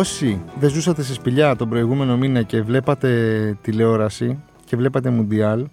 [0.00, 3.08] Όσοι δεν ζούσατε σε σπηλιά τον προηγούμενο μήνα και βλέπατε
[3.62, 5.66] τηλεόραση και βλέπατε Μουντιάλ,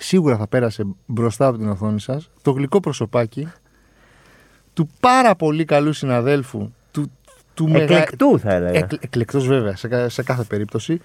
[0.00, 3.48] σίγουρα θα πέρασε μπροστά από την οθόνη σας το γλυκό προσωπάκι
[4.72, 6.70] του πάρα πολύ καλού συναδέλφου.
[6.90, 7.10] Του,
[7.54, 8.78] του Εκλεκτού θα έλεγα.
[8.78, 11.00] Εκ, Εκλεκτός βέβαια σε, κα- σε κάθε περίπτωση.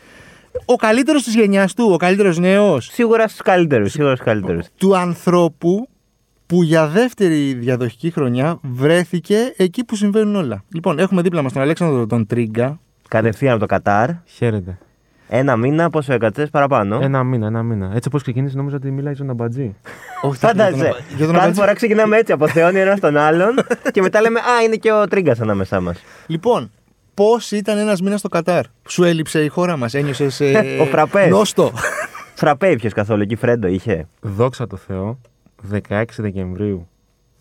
[0.66, 3.92] Ο καλύτερος της γενιάς του, ο καλύτερος νέος Σίγουρα στους καλύτερους.
[3.92, 4.66] Σίγουρα στους καλύτερους.
[4.78, 5.88] του ανθρώπου
[6.52, 10.64] που για δεύτερη διαδοχική χρονιά βρέθηκε εκεί που συμβαίνουν όλα.
[10.74, 12.80] Λοιπόν, έχουμε δίπλα μας τον Αλέξανδρο τον Τρίγκα.
[13.08, 14.10] Κατευθείαν από το Κατάρ.
[14.26, 14.78] Χαίρετε.
[15.28, 17.00] Ένα μήνα, πόσο έκατσε παραπάνω.
[17.02, 17.86] Ένα μήνα, ένα μήνα.
[17.94, 19.76] Έτσι όπως ξεκίνησε, νόμιζα ότι μιλάει στον Αμπατζή.
[20.22, 20.94] Όχι, Φάνταζε.
[21.18, 21.60] Για τον Κάθε Αμπατζή.
[21.60, 23.56] φορά ξεκινάμε έτσι από θεώνει ένας τον άλλον
[23.94, 25.98] και μετά λέμε Α, είναι και ο Τρίγκας ανάμεσά μας.
[26.28, 26.72] Λοιπόν,
[27.14, 30.42] πώς ήταν ένας μήνας στο Κατάρ; Σου έλειψε η χώρα μας, ένιωσες.
[30.82, 31.30] Ο Φραπές.
[31.30, 31.72] Νόστο.
[32.36, 34.08] Φραπέ ήπιος καθόλου εκεί, Φρέντο είχε.
[34.22, 35.20] Δόξα τω Θεώ,
[35.90, 36.88] 16 Δεκεμβρίου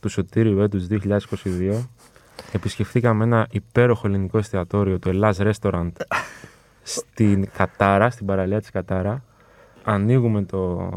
[0.00, 1.86] του Σωτήριου έτους 2022
[2.52, 5.90] επισκεφθήκαμε ένα υπέροχο ελληνικό εστιατόριο, το Ελλάς Restaurant,
[6.82, 9.22] στην Κατάρα, στην παραλία της Κατάρα.
[9.84, 10.90] Ανοίγουμε το,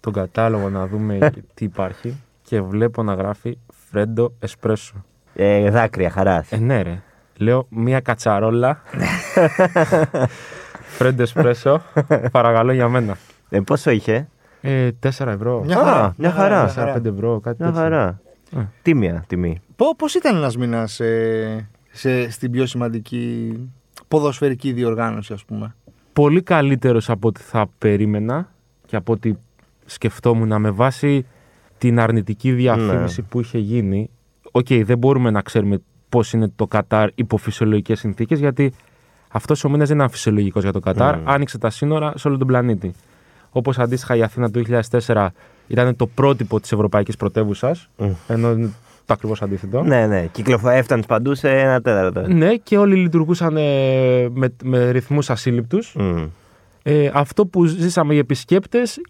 [0.00, 3.58] τον κατάλογο να δούμε τι υπάρχει και βλέπω να γράφει
[3.90, 5.04] Φρέντο Εσπρέσο.
[5.34, 6.52] Ε, δάκρυα χαράς.
[6.52, 7.02] Ε, ναι ρε.
[7.36, 8.80] Λέω μία κατσαρόλα.
[10.96, 11.82] Φρέντο Εσπρέσο.
[12.30, 13.16] Παρακαλώ για μένα.
[13.48, 14.28] Ε, πόσο είχε;
[14.68, 15.62] Ε, 4 ευρώ.
[15.64, 16.14] Μια Α, χαρά.
[16.18, 16.68] μια χαρά.
[16.96, 17.82] 4-5 ευρώ, κάτι Μια τέτοιο.
[17.82, 18.20] χαρά.
[18.56, 18.60] Ε.
[18.82, 19.60] Τίμια τιμή.
[19.96, 21.00] Πώς ήταν ένας μήνας
[21.90, 23.52] σε, στην πιο σημαντική
[24.08, 25.74] ποδοσφαιρική διοργάνωση, ας πούμε;
[26.12, 28.48] Πολύ καλύτερος από ό,τι θα περίμενα
[28.86, 29.32] και από ό,τι
[29.86, 31.26] σκεφτόμουν με βάση
[31.78, 34.10] την αρνητική διαφήμιση που είχε γίνει.
[34.50, 38.72] Οκ, δεν μπορούμε να ξέρουμε πώς είναι το Κατάρ υπό φυσιολογικές συνθήκες γιατί
[39.32, 41.18] αυτός ο μήνας δεν ήταν φυσιολογικός για το Κατάρ.
[41.24, 42.92] Άνοιξε τα σύνορα σε όλο τον πλανήτη.
[43.56, 44.62] Όπως αντίστοιχα η Αθήνα το
[45.06, 45.26] 2004
[45.66, 47.88] ήταν το πρότυπο της ευρωπαϊκής πρωτεύουσας,
[48.28, 48.70] ενώ είναι
[49.06, 49.82] το ακριβώς αντίθετο.
[49.82, 50.26] Ναι, ναι.
[50.26, 50.68] Κυκλοφο...
[50.68, 52.20] Έφτανε παντούς σε ένα τέταρτο.
[52.20, 55.94] Ναι, και όλοι λειτουργούσαν ε, με, με ρυθμούς ασύλληπτους.
[55.98, 56.24] Μμ.
[56.82, 59.00] Ε, αυτό που ζήσαμε οι επισκέπτες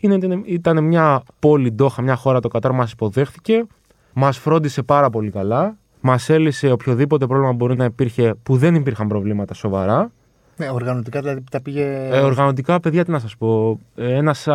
[0.44, 3.64] ήταν μια πόλη Ντόχα, μια χώρα το Κατάρ μας υποδέχθηκε.
[4.12, 5.76] Μας φρόντισε πάρα πολύ καλά.
[6.00, 10.10] Μας έλυσε οποιοδήποτε πρόβλημα μπορεί να υπήρχε που δεν υπήρχαν προβλήματα σοβαρά.
[10.56, 12.09] Ναι, οργανωτικά δηλαδή τα πήγε.
[12.11, 13.81] Ε, οργανωτικά, παιδιά, τι να σας πω.
[13.97, 14.47] Ένας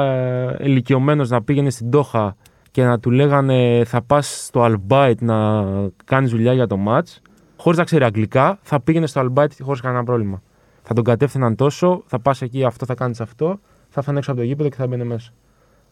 [0.60, 2.36] ηλικιωμένος να πήγαινε στην Ντόχα
[2.72, 5.64] και να του λέγανε θα πας στο Αλμπάιτ να
[6.06, 7.08] κάνεις δουλειά για το ματ,
[7.58, 10.42] χωρίς να ξέρει αγγλικά, θα πήγαινε στο Αλμπάιτ χωρίς κανένα πρόβλημα.
[10.84, 14.40] Θα τον κατεύθυναν τόσο, θα πας εκεί, αυτό θα κάνεις αυτό, θα φάνε έξω από
[14.40, 15.32] το γήπεδο και θα μπαίνει μέσα.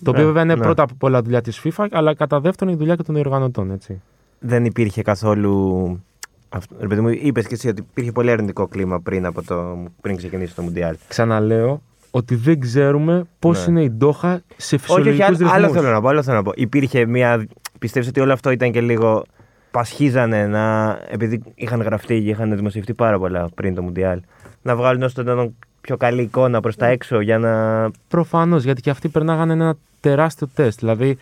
[0.03, 0.61] Το οποίο Ναι, βέβαια είναι ναι.
[0.61, 3.71] πρώτα απ' όλα δουλειά της FIFA, αλλά κατά δεύτερον η δουλειά και των διοργανωτών.
[3.71, 4.01] Έτσι.
[4.39, 6.03] Δεν υπήρχε καθόλου.
[6.49, 9.83] Αυτό, ρε παιδί μου, είπες και εσύ ότι υπήρχε πολύ αρνητικό κλίμα πριν, από το,
[10.01, 10.95] πριν ξεκινήσει το Μουντιάλ.
[11.07, 13.71] Ξαναλέω ότι δεν ξέρουμε πώς Ναι.
[13.71, 15.51] είναι η Ντόχα σε Όχι, όχι, φυσιολογικούς άλλο, ρυθμούς.
[15.53, 16.07] άλλο θέλω να πω.
[16.07, 16.51] Άλλο θέλω να πω.
[16.55, 17.47] Υπήρχε μια.
[17.79, 19.23] Πιστεύεις ότι όλο αυτό ήταν και λίγο.
[19.71, 20.97] Πασχίζανε να.
[21.09, 24.21] επειδή είχαν γραφτεί και είχαν δημοσιευτεί πάρα πολλά πριν το Μουντιάλ.
[24.61, 27.85] Να βγάλουν όσο το δυνατόν πιο καλή εικόνα προς τα έξω για να.
[28.07, 30.79] Προφανώς, γιατί και αυτοί περνάγανε ένα τεράστιο τεστ.
[30.79, 31.17] Δηλαδή,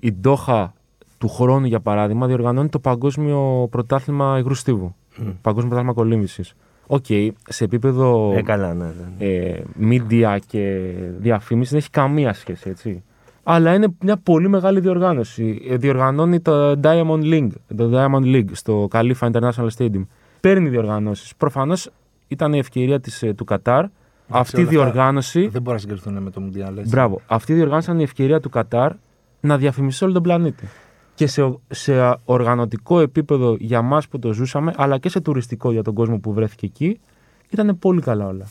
[0.00, 0.72] η Ντόχα
[1.20, 4.94] του χρόνου, για παράδειγμα, διοργανώνει το Παγκόσμιο Πρωτάθλημα Υγρού Στίβου.
[5.42, 6.54] Παγκόσμιο Πρωτάθλημα Κολύμβησης.
[6.86, 7.04] Οκ,
[7.48, 8.84] σε επίπεδο Ε, καλά, ναι.
[9.18, 9.26] ναι.
[9.26, 10.80] ε, media και
[11.18, 13.02] διαφήμιση δεν έχει καμία σχέση, έτσι.
[13.42, 15.62] Αλλά είναι μια πολύ μεγάλη διοργάνωση.
[15.68, 20.06] Ε, Διοργανώνει το Diamond League, το Diamond League στο Khalifa International Stadium.
[20.40, 21.34] Παίρνει διοργανώσεις.
[21.36, 21.90] Προφανώς
[22.28, 23.84] ήταν η ευκαιρία της, ε, του Κατάρ.
[24.28, 25.48] Αυτή η όλα αυτά διοργάνωση.
[25.48, 26.76] Δεν μπορεί να συγκριθούν με το Μουντιάλ.
[26.76, 26.90] έτσι.
[26.90, 27.20] Μπράβο.
[27.26, 28.92] Αυτή η διοργάνωση ήταν η ευκαιρία του Κατάρ
[29.40, 30.68] να διαφημίσει σε όλο τον πλανήτη.
[31.20, 35.82] Και σε, σε οργανωτικό επίπεδο για εμά που το ζούσαμε, αλλά και σε τουριστικό για
[35.82, 37.00] τον κόσμο που βρέθηκε εκεί,
[37.50, 38.44] ήταν πολύ καλά όλα.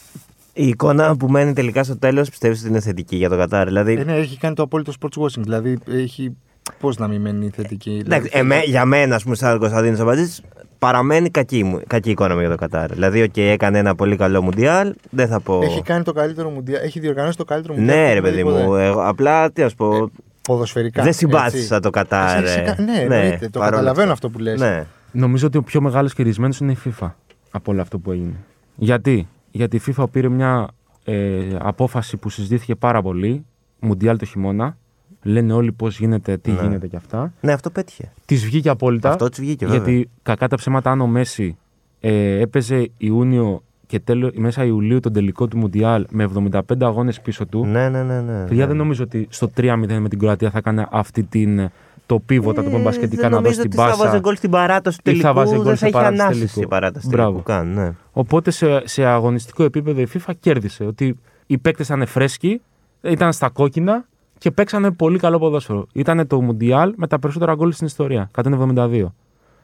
[0.54, 3.66] Η εικόνα που μένει τελικά στο τέλος πιστεύεις ότι είναι θετική για το Κατάρ.
[3.68, 3.94] Δηλαδή.
[3.94, 5.42] Ε, ναι, έχει κάνει το απόλυτο sports washing.
[5.42, 6.36] Δηλαδή έχει.
[6.80, 7.90] Πώς να μην μένει θετική.
[8.06, 10.42] Εντάξει, δηλαδή, εμέ, για μένα, ας πούμε, σαν Κωνσταντίνος Αμπατζή,
[10.80, 12.94] παραμένει κακή, μου- κακή εικόνα μου για το Κατάρ.
[12.94, 15.60] Δηλαδή, οκ, έκανε ένα πολύ καλό Μουντιάλ, δεν θα πω.
[15.64, 16.84] Έχει κάνει το καλύτερο Μουντιάλ.
[16.84, 17.98] Έχει διοργανώσει το καλύτερο Μουντιάλ.
[17.98, 18.64] Ναι, που ρε έχουμε παιδί δει ποτέ.
[18.66, 18.76] μου.
[18.76, 20.12] Εγώ, απλά τι να σου πω.
[20.54, 21.00] Ποδοσφαιρικά.
[21.02, 21.20] δεν έτσι.
[21.26, 22.44] συμπάθησα το Κατάρ.
[22.44, 22.82] Εσύ- εσύ- ε.
[22.82, 24.60] Ναι, εννοείται, το παρόλο καταλαβαίνω αυτό που λες.
[24.60, 24.86] Ναι.
[25.12, 27.12] Νομίζω ότι ο πιο μεγάλος χειρισμένος είναι η FIFA
[27.52, 28.36] από όλο αυτό που έγινε.
[28.76, 30.68] Γιατί, Γιατί η FIFA πήρε μια
[31.04, 33.46] ε, απόφαση που συζητήθηκε πάρα πολύ,
[33.80, 34.78] Μουντιάλ το χειμώνα.
[35.24, 36.62] Λένε όλοι πώς γίνεται, τι Ναι.
[36.62, 37.34] γίνεται και αυτά.
[37.42, 38.12] Ναι, αυτό πέτυχε.
[38.26, 39.10] Της βγήκε απόλυτα.
[39.10, 39.82] Αυτό της βγήκε, βέβαια.
[39.84, 41.58] Γιατί κακά τα ψέματα, αν ο Μέση
[42.00, 47.46] ε, έπαιζε Ιούνιο και τέλο, μέσα Ιουλίου τον τελικό του Μουντιάλ με 75 αγώνες πίσω
[47.46, 47.66] του.
[47.66, 48.22] Ναι, ναι, ναι.
[48.22, 48.66] ναι, Παιδιά, ναι.
[48.66, 51.70] δεν νομίζω ότι στο 3-0 με την Κροατία θα έκανε αυτή την,
[52.06, 54.06] το πίβοτα, το πούμε μπασκετικά, Ε, δεν να δώσει νομίζω την ότι Θα πάσα.
[54.10, 55.40] βάζε γκολ στην παράταση του Ή θα τελικού.
[55.40, 56.62] βάζε γκολ δεν στην θα είχε παράταση ανάσηση τελικού.
[56.62, 57.30] η παράταση του Μπράβο.
[57.30, 57.74] τελικού καν.
[57.74, 57.92] Ναι.
[58.12, 60.84] Οπότε σε, σε αγωνιστικό επίπεδο η FIFA κέρδισε.
[60.84, 62.62] Ότι οι παίκτες ήταν φρέσκοι,
[63.02, 64.06] ήταν στα κόκκινα
[64.38, 65.88] και παίξανε πολύ καλό ποδόσφαιρο.
[65.94, 68.30] Ήταν το Μουντιάλ με τα περισσότερα γκολ στην ιστορία.
[68.44, 69.06] 172.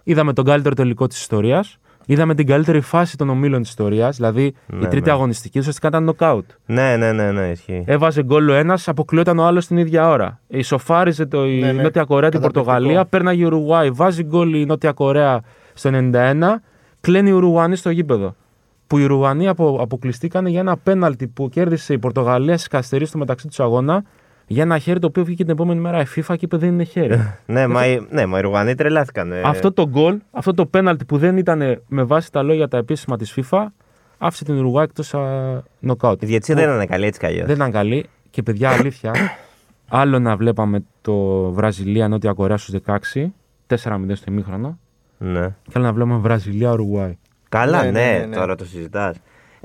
[0.03, 1.77] Είδαμε τον καλύτερο τελικό της ιστορίας.
[2.05, 4.15] Είδαμε την καλύτερη φάση των ομίλων της ιστορίας.
[4.15, 5.11] Δηλαδή η Ναι, τρίτη ναι.
[5.11, 6.45] αγωνιστική ουσιαστικά ήταν νοκάουτ.
[6.65, 7.83] Ναι, ναι, ναι, ναι, ισχύει.
[7.87, 10.39] Έβαζε γκολ ο ένας, αποκλειόταν ο άλλος την ίδια ώρα.
[10.47, 11.81] Ισοφάριζε το η Ναι, ναι.
[11.81, 12.71] Νότια Κορέα την Καταπληκτικό.
[12.75, 15.41] Πορτογαλία, πέρναγε η Ουρουγουάη, βάζει γκολ η Νότια Κορέα
[15.73, 16.61] στο 91,
[17.01, 18.35] κλαίνει οι Ουρουγουανοί στο γήπεδο.
[18.87, 23.17] Που οι Ουρουγουανοί απο, αποκλειστήκαν για ένα πέναλτι που κέρδισε η Πορτογαλία στις καθυστερήσεις του
[23.19, 24.03] μεταξύ τους αγώνα
[24.47, 26.83] για ένα χέρι το οποίο βγήκε την επόμενη μέρα η FIFA και είπε δεν είναι
[26.83, 27.33] χέρι.
[27.45, 29.31] ναι, μα, οι- ναι, μα οι Ρουγανοί τρελάθηκαν.
[29.31, 29.41] ε.
[29.45, 33.17] αυτό το γκολ, αυτό το πέναλτι που δεν ήταν με βάση τα λόγια τα επίσημα
[33.17, 33.65] της FIFA,
[34.17, 35.15] άφησε την Ουρουγουάη εκτός
[35.79, 36.23] νοκάουτ.
[36.23, 37.45] Η διαιτησία δεν ήταν καλή έτσι κι αλλιώς.
[37.45, 39.11] Δεν ήταν καλή και παιδιά αλήθεια.
[39.89, 41.15] άλλο να βλέπαμε το
[41.51, 42.91] Βραζιλία-Νότια Κορέα στους 16,
[43.67, 43.77] 4-0
[44.13, 44.79] στο ημίχρονο.
[45.17, 45.47] Ναι.
[45.47, 47.17] Και άλλο να βλέπαμε Βραζιλία-Ουρουγουάη.
[47.49, 48.35] Καλά, Ναι, ναι, ναι, ναι, ναι.
[48.35, 49.15] τώρα το συζητάς.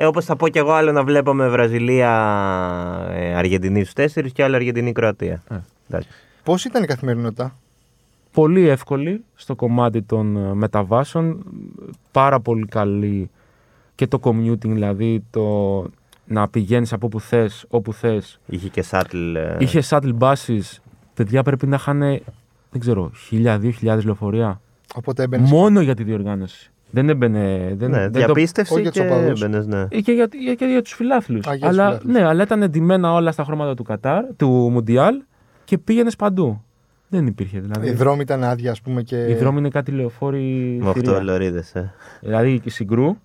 [0.02, 5.43] Ε, Όπως θα πω κι εγώ, άλλο να βλέπαμε Βραζιλία-Αργεντινή στους 4 και άλλο Αργεντινή-Κροατία.
[5.50, 5.56] Ε.
[5.88, 6.08] Εντάξει.
[6.43, 7.56] Πώς ήταν η καθημερινότητα;
[8.32, 11.44] Πολύ εύκολη στο κομμάτι των ε, μεταβάσεων.
[12.12, 13.31] Πάρα πολύ καλή
[13.94, 15.85] και το commuting, δηλαδή το
[16.26, 18.41] να πηγαίνεις από όπου θες, όπου θες.
[18.46, 19.35] Είχε και σάτλ.
[19.37, 20.61] ε, Είχε shuttle buses,
[21.14, 21.99] παιδιά πρέπει να είχαν,
[22.70, 24.61] δεν ξέρω, χίλια, δύο χιλιάδες λεωφορεία.
[24.94, 25.50] Οπότε έμπαινες.
[25.50, 26.70] Μόνο για τη διοργάνωση.
[26.90, 27.75] Δεν έμπαινε.
[27.76, 29.42] Δεν, Ναι, δεν το- διαπίστευση όχι για τους και οπαδούς.
[29.42, 29.87] έμπαινες, ναι.
[29.90, 31.46] Ε, Και για, για, και για τους φιλάθλους.
[31.46, 32.12] Α, για τους Αλλά, φιλάθλους.
[32.14, 35.14] ναι, αλλά ήταν εντυμένα όλα στα χρώματα του Κατάρ, του Μουντιάλ
[35.64, 36.64] και πήγαινες παντού.
[37.08, 37.88] Δεν υπήρχε δηλαδή.
[37.88, 39.02] Οι δρόμοι ήταν άδεια, ας πούμε.
[39.02, 39.16] Και...
[39.28, 40.78] Οι δρόμοι είναι κάτι λεωφόροι.
[40.82, 41.19] Με θηρία.
[41.19, 41.75] 8 λωρίδες.
[41.75, 41.92] Ε.
[42.20, 43.16] Δηλαδή η συγκρού,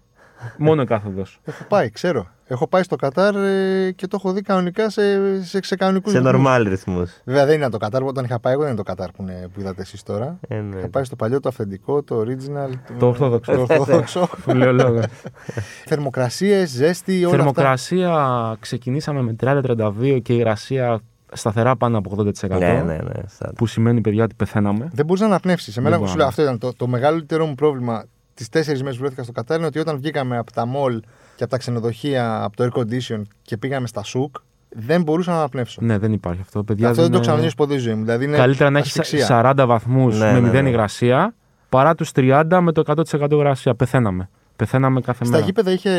[0.58, 1.40] μόνο η κάθοδος.
[1.44, 2.28] Έχω πάει, ξέρω.
[2.48, 5.02] Έχω πάει στο Κατάρ ε, και το έχω δει κανονικά σε,
[5.44, 7.12] σε, σε κανονικού Σε normal ρυθμούς.
[7.24, 8.04] Βέβαια δεν είναι το Κατάρ.
[8.04, 10.40] Όταν είχα πάει, εγώ δεν είναι το Κατάρ που, είναι, που είδατε εσείς τώρα.
[10.48, 10.78] Ε, ναι.
[10.78, 12.70] Είχα πάει στο παλιό, το αυθεντικό, το original.
[13.00, 13.52] Το ορθόδοξο.
[13.54, 14.30] Το ορθόδοξο.
[14.44, 15.04] Που λέω λόγος.
[15.90, 17.38] Θερμοκρασίες, ζέστη, όλα αυτά.
[17.38, 21.02] Θερμοκρασία ξεκινήσαμε με 30-32 και υγρασία
[21.34, 22.50] σταθερά πάνω από 80%.
[22.50, 23.02] Ναι, ναι, ναι.
[23.28, 24.90] σαν- Που σημαίνει, παιδιά, ότι πεθαίναμε.
[24.94, 25.78] Δεν μπορείς να αναπνεύσεις.
[25.78, 28.04] Εμένα Δεν σου μπορώ λέω, να αυτό ήταν το, το μεγαλύτερο μου πρόβλημα
[28.36, 31.00] τις τέσσερις μέρες που βρέθηκα στο Κατάρ είναι ότι όταν βγήκαμε από τα μολ
[31.36, 34.36] και από τα ξενοδοχεία, από το air condition και πήγαμε στα σουκ,
[34.70, 35.82] δεν μπορούσα να αναπνεύσω.
[35.82, 36.64] Ναι, δεν υπάρχει αυτό.
[36.64, 38.04] Παιδιά, αυτό δεν το είναι- ξανανιώσει ποτέ στη ζωή μου.
[38.04, 39.26] Δηλαδή είναι Καλύτερα να έχεις ασφυξία.
[39.58, 40.70] 40 βαθμούς Ναι, με ναι, 0 ναι.
[40.70, 41.34] υγρασία
[41.70, 43.76] παρά τους 30 με το 100% υγρασία.
[43.76, 44.30] Πεθαίναμε.
[44.56, 45.46] Πεθαίναμε κάθε Στα μέρα.
[45.46, 45.90] γήπεδα είχε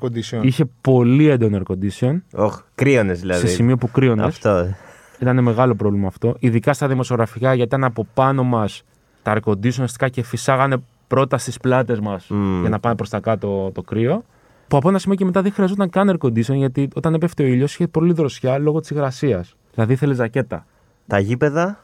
[0.00, 0.40] air condition.
[0.44, 2.20] Είχε πολύ έντονο air condition.
[2.32, 3.40] Οχ, κρύωνες δηλαδή.
[3.46, 4.26] σε σημείο που κρύωνες.
[4.26, 4.74] Αυτό.
[5.18, 6.36] Ήταν μεγάλο πρόβλημα αυτό.
[6.38, 8.82] Ειδικά στα δημοσιογραφικά γιατί ήταν από πάνω μας
[9.22, 10.76] τα air condition ουσιαστικά και φυσάγανε
[11.12, 12.60] πρώτα στις πλάτες μας Μμμ.
[12.60, 14.24] για να πάει προς τα κάτω το κρύο.
[14.68, 17.46] Που από ένα σημείο και μετά δεν χρειαζόταν καν air condition γιατί όταν έπεφτε ο
[17.46, 19.56] ήλιος είχε πολύ δροσιά λόγω της υγρασίας.
[19.74, 20.66] Δηλαδή ήθελες ζακέτα.
[21.06, 21.78] Τα γήπεδα;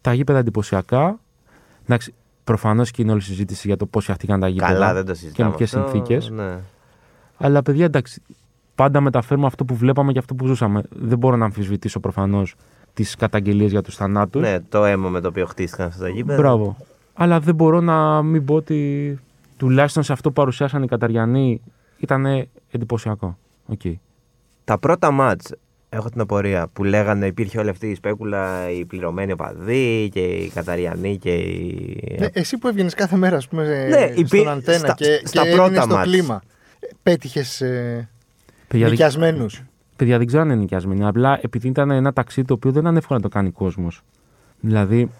[0.00, 1.18] Τα γήπεδα εντυπωσιακά.
[1.82, 4.72] Εντάξει, προφανώς και είναι όλη η συζήτηση για το πώς φτιαχτήκαν τα γήπεδα.
[4.72, 5.54] Καλά, δεν το Και με συζητάμε.
[5.56, 6.30] ποιες αυτό, συνθήκες.
[6.30, 6.58] Ναι.
[7.36, 8.22] Αλλά παιδιά, εντάξει,
[8.74, 10.82] πάντα μεταφέρουμε αυτό που βλέπαμε και αυτό που ζούσαμε.
[10.90, 12.54] Δεν μπορώ να αμφισβητήσω προφανώς
[12.94, 14.42] τις καταγγελίες για τους θανάτους.
[14.42, 16.38] ναι, το αίμα με το οποίο χτίστηκαν αυτά τα γήπεδα.
[16.38, 16.76] Μπράβο.
[17.22, 19.18] Αλλά δεν μπορώ να μην πω ότι
[19.56, 21.60] τουλάχιστον σε αυτό που παρουσιάσαν οι Καταριανοί
[21.98, 23.38] ήταν εντυπωσιακό.
[23.66, 23.80] Οκ.
[24.64, 25.52] Τα πρώτα ματς,
[25.88, 30.48] έχω την απορία, που λέγανε υπήρχε όλη αυτή η σπέκουλα, οι πληρωμένοι οπαδοί και οι
[30.48, 32.16] Καταριανοί και οι...
[32.18, 35.42] Ναι, εσύ που έβγαινες κάθε μέρα ας πούμε, Ναι, στον υπή- αντένα στα- και, στα
[35.42, 36.10] και πρώτα έμεινες στο ματς.
[36.10, 36.42] κλίμα.
[37.02, 38.08] Πέτυχες ε,
[38.68, 39.62] Παιδιά, δεν- νοικιασμένους;
[39.96, 41.04] παιδιά, δεν ξέρω αν είναι νοικιασμένοι.
[41.06, 44.02] Απλά επειδή ήταν ένα ταξίδι το οποίο δεν ήταν εύκολο να το κάνει κόσμος.
[44.60, 45.10] Δηλαδή,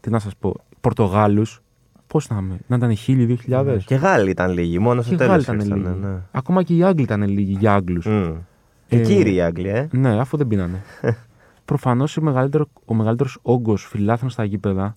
[0.00, 1.62] τι να σας πω, Πορτογάλους,
[2.06, 5.16] πώς να είμαι, να ήταν χίλιοι, δύο χιλιάδες; Και Γάλλοι ήταν λίγοι, μόνο στο Και
[5.16, 6.06] τέλος Γάλλοι ήταν ήρθανε, λίγοι.
[6.06, 6.18] ναι.
[6.30, 8.06] Ακόμα και οι Άγγλοι ήταν λίγοι για Άγγλους.
[8.06, 8.12] Μμ.
[8.88, 9.88] Ε, Και κύριοι οι Άγγλοι, ε.
[9.92, 10.82] Ναι, αφού δεν πίνανε.
[11.64, 14.94] Προφανώς ο μεγαλύτερο ο μεγαλύτερος όγκος φιλάθλων στα γήπεδα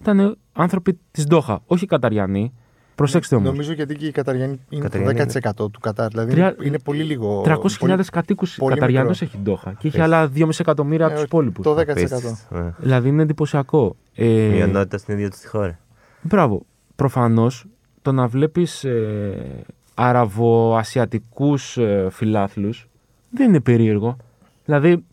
[0.00, 2.52] ήταν άνθρωποι της Ντόχα, όχι οι Καταριανοί.
[2.96, 3.48] Προσέξτε όμως.
[3.50, 6.08] Νομίζω γιατί και οι Καταριανοί είναι Καταριανοί το 10% του Κατάρ.
[6.08, 7.42] Δηλαδή Τρία- είναι, είναι πολύ λίγο.
[7.44, 9.24] 300.000 πολύ- κατοίκους πολύ Καταριανού μικρό.
[9.26, 10.04] έχει η Ντόχα και έχει Πες.
[10.06, 11.64] άλλα 2,5 εκατομμύρια από Ε, του υπόλοιπους.
[11.64, 11.90] Το 10%.
[11.90, 12.72] Απίστευτο, ναι.
[12.78, 13.96] Δηλαδή είναι εντυπωσιακό.
[14.14, 15.78] Ε, Μειονότητα στην ίδια τη χώρα.
[16.22, 16.62] Μπράβο.
[16.96, 17.64] Προφανώς
[18.02, 22.88] το να βλέπεις ε, αραβοασιατικούς ε, φιλάθλους
[23.30, 24.16] δεν είναι περίεργο.
[24.64, 25.04] Δηλαδή,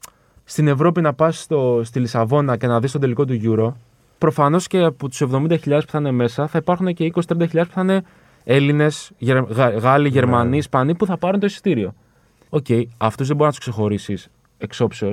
[0.43, 1.47] στην Ευρώπη να πας
[1.81, 3.73] στη Λισαβόνα και να δεις τον τελικό του Euro,
[4.17, 7.81] προφανώς και από τους 70.000 που θα είναι μέσα θα υπάρχουν και 20-30.000 που θα
[7.81, 8.03] είναι
[8.43, 9.11] Έλληνες,
[9.79, 11.93] Γάλλοι, Γερμανοί, Ισπανοί που θα πάρουν το εισιτήριο.
[12.49, 12.65] Οκ,
[12.97, 15.11] αυτούς δεν μπορείς να τους ξεχωρίσεις εξ όψεως.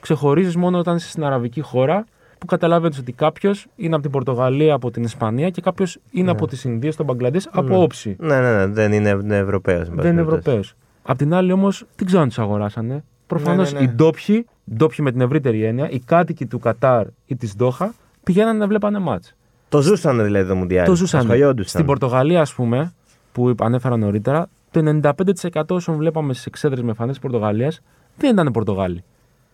[0.00, 2.04] Ξεχωρίζεις μόνο όταν είσαι στην αραβική χώρα
[2.38, 6.46] που καταλαβαίνεις ότι κάποιος είναι από την Πορτογαλία, από την Ισπανία και κάποιος είναι από
[6.46, 8.16] τις Ινδίες, τον Μπαγκλαντές, από όψη.
[8.18, 9.88] Ναι, ναι, ναι, δεν είναι Ευρωπαίος.
[9.90, 10.74] Δεν είναι Ευρωπαίος.
[11.02, 13.04] Απ' την άλλη όμως δεν ξέρω αν τους αγοράσανε.
[13.26, 13.92] Προφανώς Ναι, ναι, ναι.
[13.92, 17.94] οι ντόπιοι, ντόπιοι με την ευρύτερη έννοια, οι κάτοικοι του Κατάρ ή της Ντόχα
[18.32, 19.34] πηγαίνανε να βλέπανε μάτς.
[19.68, 20.86] Το ζούσαν δηλαδή το Μουντιάλ.
[20.86, 21.20] Το ζούσαν.
[21.20, 21.68] Ασχολιόντουσαν.
[21.68, 22.92] Στην Πορτογαλία, ας πούμε,
[23.32, 27.80] που είπα- ανέφερα νωρίτερα, το 95% όσων βλέπαμε στις εξέδρες με φανές της Πορτογαλίας
[28.16, 29.04] δεν ήταν Πορτογάλοι.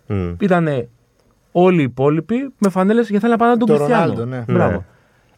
[0.07, 0.33] Μμ.
[0.41, 0.69] Ήταν
[1.53, 4.03] όλοι οι υπόλοιποι με φανέλες για θέλουν να πάνε να τον Το Κριστιανό.
[4.13, 4.45] Ρονάλντο, ναι.
[4.55, 4.73] Μπράβο.
[4.73, 4.85] Ναι.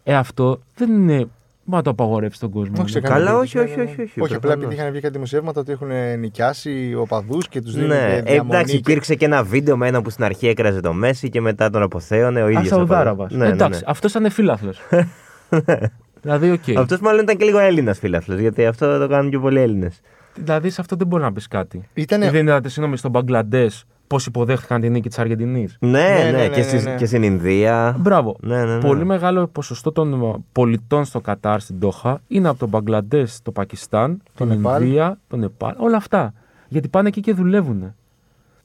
[0.04, 1.28] Ε, αυτό δεν είναι
[1.68, 2.74] Μα το απαγορεύσει τον κόσμο.
[2.80, 3.08] Όχι, σε Ναι.
[3.08, 4.02] κανένα Καλά, περίπτωση, όχι, ναι, όχι, ναι, ναι.
[4.02, 4.64] όχι, όχι, Όχι, απλά προφανώς.
[4.64, 5.88] επειδή είχαν βγει κάτι δημοσιεύματα ότι έχουν
[6.20, 7.88] νοικιάσει οπαδούς και τους δίνουν.
[7.88, 10.80] Ναι, ε, διαμονή εντάξει, και- υπήρξε και ένα βίντεο με έναν που στην αρχή έκραζε
[10.80, 12.64] το Μέσι και μετά τον αποθέωνε ο ίδιος.
[12.72, 13.26] Σαουδάραβα.
[13.30, 13.90] Ναι, ναι, Εντάξει, ναι.
[13.90, 14.72] αυτός ήταν φίλαθλο.
[16.22, 16.76] δηλαδή, οκ.
[16.78, 20.00] Αυτός μάλλον ήταν και λίγο Έλληνας φίλαθλο, γιατί αυτό το κάνουν και πολλοί Έλληνες.
[20.34, 21.88] Δηλαδή, σε αυτό δεν μπορεί να πεις κάτι.
[21.94, 25.76] Ήτανε- Δεν είδατε, συγγνώμη, στον Μπαγκλαντές πώς υποδέχτηκαν την νίκη της Αργεντινής.
[25.80, 26.94] Ναι, Ναι, ναι, ναι, και, ναι, στη- ναι.
[26.96, 27.96] και στην Ινδία.
[27.98, 28.36] Μπράβο.
[28.40, 28.80] Ναι, ναι, ναι.
[28.80, 34.22] Πολύ μεγάλο ποσοστό των πολιτών στο Κατάρ, στην Ντόχα, είναι από τον Μπαγκλαντές, το Πακιστάν,
[34.34, 34.82] Το την Νεπάλ.
[34.82, 35.74] Ινδία, το Νεπάλ.
[35.78, 36.32] Όλα αυτά.
[36.68, 37.94] Γιατί πάνε εκεί και δουλεύουν.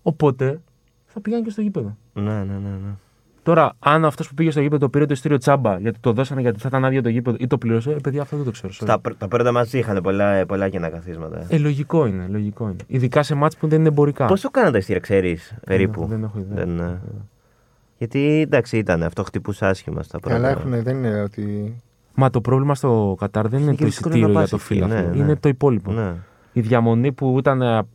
[0.01, 0.61] Οπότε
[1.05, 1.95] θα πηγαίνουν και στο γήπεδο.
[2.13, 2.69] Ναι, ναι, ναι.
[2.69, 2.91] ναι.
[3.43, 6.59] Τώρα, αν αυτός που πήγε στο γήπεδο πήρε το ειστήριο τσάμπα γιατί το δώσανε γιατί
[6.59, 8.73] θα ήταν άδειο το γήπεδο ή το πλήρωσε, ε, παιδιά, αυτό δεν το ξέρω.
[8.73, 8.85] sorry.
[8.85, 11.45] Τα, πρω- τα πρώτα μαζί είχαν πολλά, πολλά κενά καθίσματα.
[11.49, 12.75] Ε, λογικό είναι, λογικό είναι.
[12.87, 14.25] Ειδικά σε μάτς που δεν είναι εμπορικά.
[14.25, 16.65] Πόσο κάναν τα ειστήρια, ξέρεις, περίπου; δεν έχω ιδέα.
[16.65, 16.99] Δεν, ε,
[17.97, 20.35] Γιατί εντάξει, ήταν αυτό, χτυπούσε άσχημα στα πρώτα.
[20.35, 21.75] Καλά έχουν, δεν είναι ότι.
[22.15, 24.55] Μα το πρόβλημα στο Κατάρ δεν είναι και το δύσκολο εισιτήριο να για πας το
[24.55, 24.95] εκεί, φύλαθλο.
[24.95, 25.23] ναι, ναι.
[25.23, 25.91] Είναι το υπόλοιπο.
[25.91, 26.13] Ναι.
[26.53, 27.85] Η διαμονή που ήταν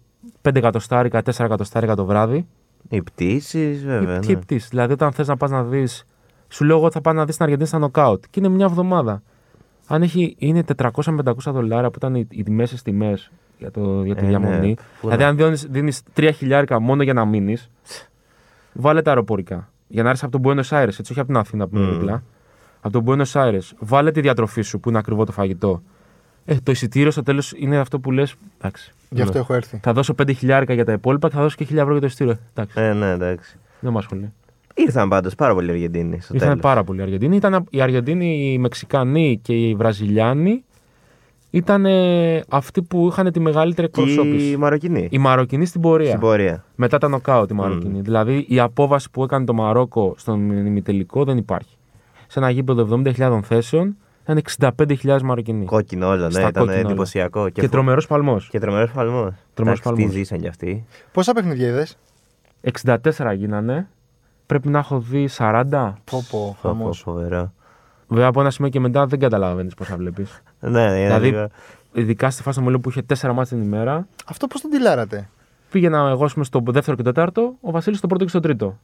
[0.43, 2.47] 5 εκατοστάρικα, 4 εκατοστάρικα το βράδυ.
[2.88, 4.19] Οι πτήσεις, βέβαια.
[4.19, 4.33] Τι ναι.
[4.33, 4.69] επτής.
[4.69, 6.05] Δηλαδή, όταν θες να πας να δεις.
[6.49, 8.25] Σου λέω, εγώ θα πάω να δεις την Αργεντινή στα νοκάουτ.
[8.31, 9.23] Και είναι μια εβδομάδα.
[9.87, 14.02] Αν έχει, είναι 400 με 500 δολάρια που ήταν οι, οι μέσες τιμές για, το,
[14.05, 14.76] για τη Ε, ναι, διαμονή.
[15.00, 15.16] φούλα.
[15.16, 17.71] δηλαδή, αν δίνεις 3 χιλιάρικα μόνο για να μείνεις,
[18.73, 19.69] βάλε τα αεροπορικά.
[19.88, 21.93] Για να έρθεις από τον Buenos Aires, έτσι, όχι από την Αθήνα που είναι Μμμ.
[21.99, 22.23] δίπλα.
[22.81, 25.83] Από τον Buenos Aires, βάλε τη διατροφή σου που είναι ακριβό το φαγητό.
[26.49, 28.35] Ε, το εισιτήριο στο τέλος είναι αυτό που λες.
[28.59, 28.93] Εντάξει.
[29.11, 29.81] Γι' αυτό έχω έρθει.
[29.83, 32.07] Θα δώσω 5 χιλιάρικα για τα υπόλοιπα και θα δώσω και 1000 ευρώ για το
[32.07, 32.38] εισιτήριο.
[32.55, 32.81] Εντάξει.
[32.81, 33.59] Ε, ναι, εντάξει.
[33.81, 34.33] Δεν μα ασχολεί.
[34.75, 36.62] Ήρθαν πάντως πάρα πολλοί Αργεντίνοι στο Ήρθαν τέλος.
[36.65, 37.37] πάρα πολλοί Αργεντίνοι.
[37.37, 40.65] Ήταν οι Αργεντίνοι, οι Μεξικανοί και οι Βραζιλιάνοι
[41.50, 44.57] ήταν ε, αυτοί που είχαν τη μεγαλύτερη Και οι εκπροσώπηση.
[44.57, 45.09] Μαροκινοί.
[45.11, 46.07] Οι Μαροκινοί στην πορεία.
[46.07, 46.65] Στην πορεία.
[46.75, 48.00] Μετά τα νοκάουτ οι Μαροκινοί.
[48.00, 51.76] Δηλαδή η απόβαση που έκανε το Μαρόκο στον ημιτελικό δεν υπάρχει.
[52.26, 53.97] Σε ένα γήπεδο 70.000 θέσεων
[54.28, 54.42] ήταν
[55.02, 55.64] 65.000 Μαροκινοί.
[55.64, 56.88] Κόκκινο όλα, ναι, Στα ήταν κόκκινα όλα.
[56.88, 57.49] εντυπωσιακό.
[57.49, 58.49] Και, τρομερός παλμός.
[58.49, 59.35] Και τρομερός παλμός.
[59.54, 60.11] Τρομερός Τι παλμός.
[60.12, 60.87] ζήσαν κι αυτοί.
[61.12, 61.97] Πόσα παιχνίδια είδες;
[62.61, 63.88] 64 γίνανε.
[64.47, 65.99] Πρέπει να έχω δει 40.
[66.04, 67.00] Πω, πω, Φω- φω- χαμός.
[67.00, 67.52] Φοβερό.
[68.09, 70.42] Βέβαια από ένα σημείο και μετά δεν καταλαβαίνεις πώ θα βλέπεις.
[70.61, 71.49] Ναι, είναι Δηλαδή, λίγο-
[71.92, 75.28] ειδικά στη φάση του Μολύβου που είχε 4 μάτια την ημέρα, Αυτό πώς τον τυλάρατε;
[75.71, 78.40] πήγαινα εγώ ας πούμε, στο δεύτερο και το τέταρτο, ο Βασίλης στο πρώτο και στο
[78.40, 78.78] τρίτο.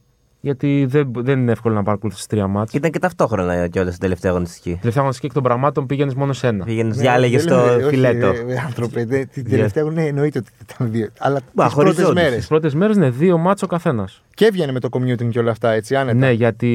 [0.45, 2.79] Γιατί δεν, δεν είναι εύκολο να παρακολουθήσει τρία μάτια.
[2.79, 4.69] Ήταν και ταυτόχρονα κιόλας στην τελευταία αγωνιστική.
[4.69, 6.65] Τελευταία αγωνιστική εκ των πραγμάτων πήγαινες μόνο σε ένα.
[6.65, 8.27] Πήγαινες, Ναι, διάλεγες δεν το λέμε, όχι, φιλέτο.
[8.27, 11.07] ε, ε, Άνθρωπε, δε- την τελευταία ναι, εννοείται ότι ήταν δύο.
[11.19, 12.13] Αλλά τις πρώτες χωριζόντουσες.
[12.13, 12.35] μέρες.
[12.37, 14.21] Τις πρώτες μέρες είναι δύο μάτια ο καθένας.
[14.33, 16.17] Και έβγαινε με το commuting και όλα αυτά, έτσι, άνετα.
[16.17, 16.69] Ναι, γιατί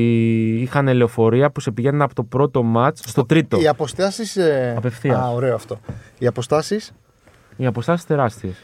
[0.62, 3.60] είχαν λεωφορεία που σε πηγαίνουν από το πρώτο μάτς στο τρίτο.
[3.60, 4.36] Οι αποστάσεις.
[4.36, 4.74] Ε...
[4.76, 5.18] Απευθείας.
[5.18, 5.78] Α, ωραίο αυτό.
[6.18, 6.92] Οι αποστάσεις;
[7.56, 8.54] Οι αποστάσεις τεράστιες.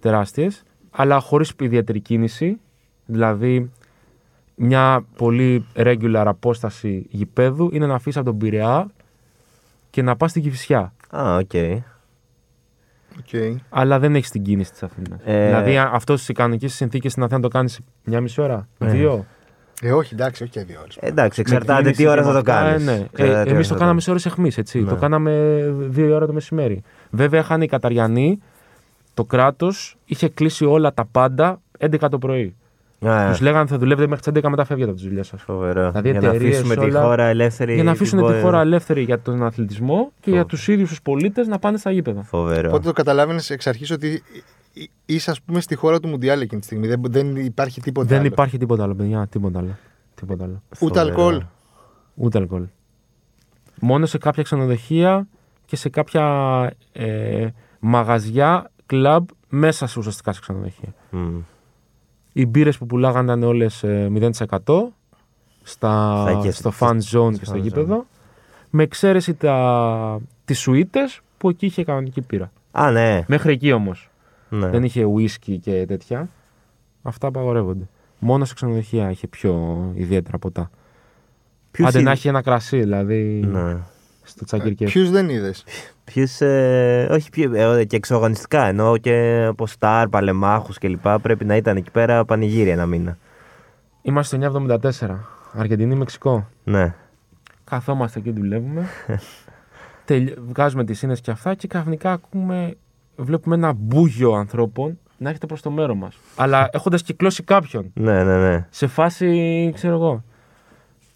[0.00, 2.58] Τεράστιες, αλλά χωρίς ιδιαίτερη κίνηση.
[3.06, 3.70] Δηλαδή,
[4.62, 8.86] μια πολύ regular απόσταση γηπέδου είναι να φύγεις από τον Πειραιά
[9.90, 10.92] και να πας στην Κηφισιά.
[11.10, 11.50] Α, OK.
[13.32, 13.54] Okay.
[13.68, 15.20] Αλλά δεν έχεις την κίνηση της Αθήνας.
[15.24, 15.46] Ε.
[15.46, 18.86] Δηλαδή, α- αυτό στις κανονικές συνθήκες στην Αθήνα το κάνεις μια μισή ώρα, Ε.
[18.90, 19.26] δύο;
[19.82, 20.96] Ε, όχι, εντάξει, όχι και δύο ώρες.
[21.00, 22.86] Εντάξει, εξαρτάται κίνηση τι ώρα και θα με το αυτά, κάνεις.
[22.86, 23.30] ε, ναι.
[23.40, 24.80] Ε, Εμείς το κάναμε σε ώρες αιχμής, έτσι.
[24.80, 24.88] Ναι.
[24.88, 26.82] Το κάναμε δύο ώρα το μεσημέρι.
[27.10, 28.38] Βέβαια, είχαν οι Καταριανοί,
[29.14, 32.54] το κράτος είχε κλείσει όλα τα πάντα 11 το πρωί.
[33.06, 35.42] Α, Τους λέγανε θα δουλεύετε μέχρι τις 11 μετά φεύγετε από τη δουλειά σας.
[35.42, 35.90] φοβερό.
[35.90, 37.74] Δηλαδή, για να εταιρείες, αφήσουμε τη όλα- χώρα ελεύθερη.
[37.74, 38.44] Για να αφήσουν την τη πορεία.
[38.46, 42.22] χώρα ελεύθερη για τον αθλητισμό και για τους ίδιους τους πολίτες να πάνε στα γήπεδα.
[42.22, 42.68] Φοβερό.
[42.68, 44.22] Οπότε το καταλάβαινες εξ αρχής ότι
[45.06, 46.86] είσαι, ας πούμε, στη χώρα του Μουντιάλ εκείνη τη στιγμή.
[46.86, 48.26] Δεν, δεν υπάρχει τίποτα Δεν άλλο.
[48.26, 49.26] υπάρχει τίποτα άλλο, παιδιά.
[49.30, 49.78] Τίποτα άλλο.
[50.14, 50.62] Τίποτα άλλο.
[50.80, 51.00] Ούτε Φοβερό.
[51.08, 51.42] αλκοόλ.
[52.14, 52.64] Ούτε αλκοόλ.
[53.80, 55.26] Μόνο σε κάποια ξενοδοχεία
[55.66, 56.22] και σε κάποια
[56.92, 57.46] ε,
[57.80, 60.94] μαγαζιά, κλαμπ μέσα σε ουσιαστικά σε ξενοδοχεία.
[61.10, 61.38] Μμ.
[62.32, 64.30] Οι μπύρες που πουλάγαν ήταν όλες ε, 0%
[65.62, 68.06] στα, Στα και- στο fan zone και στο fan γήπεδο.
[68.70, 72.52] Με εξαίρεση τα, τις σουίτες που εκεί είχε κανονική πύρα.
[72.72, 73.24] Α, ναι.
[73.26, 74.10] Μέχρι εκεί όμως.
[74.48, 74.68] ναι.
[74.68, 76.28] Δεν είχε whisky και τέτοια.
[77.02, 77.88] Αυτά απαγορεύονται.
[78.18, 80.70] Μόνο σε ξενοδοχεία είχε πιο ιδιαίτερα ποτά.
[81.70, 83.76] Ποιους Άντε να είδε- έχει ένα κρασί, δηλαδή Ναι.
[84.30, 84.84] Στο τσακυρκέ.
[84.84, 85.64] Ποιου δεν είδες;
[86.04, 91.08] Ποιους, ε, όχι πιο, ε, και εξωαγωνιστικά εννοώ και από Σταρ, Παλεμάχους κλπ.
[91.22, 93.18] Πρέπει να ήταν εκεί πέρα πανηγύρι ένα μήνα.
[94.02, 95.28] Είμαστε στο 974.
[95.52, 96.48] Αργεντινή, Μεξικό.
[96.64, 96.94] Ναι.
[97.64, 98.86] Καθόμαστε εκεί, δουλεύουμε.
[100.04, 100.34] Τελει...
[100.48, 102.76] Βγάζουμε τις ίνε και αυτά και ξαφνικά ακούμε,
[103.16, 106.18] βλέπουμε ένα μπούγιο ανθρώπων να έρχεται προς το μέρο μας.
[106.36, 107.90] Αλλά έχοντας κυκλώσει κάποιον.
[107.94, 108.66] Ναι, ναι, ναι.
[108.70, 110.24] Σε φάση, ξέρω εγώ.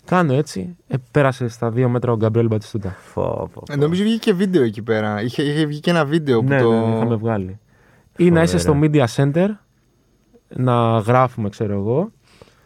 [0.04, 0.76] Κάνω έτσι.
[0.88, 2.96] Ε, πέρασε στα δύο μέτρα ο Γκαμπριέλ Μπατιστούτα.
[2.98, 5.22] Φω, φω, Ε, νομίζω βγήκε και βίντεο εκεί πέρα.
[5.22, 6.70] Είχε, είχε βγει και ένα βίντεο που Ναι, το.
[6.72, 7.58] ναι, ναι, είχαμε βγάλει.
[8.16, 9.46] Ή να είσαι στο Media Center,
[10.48, 12.10] να γράφουμε, ξέρω εγώ,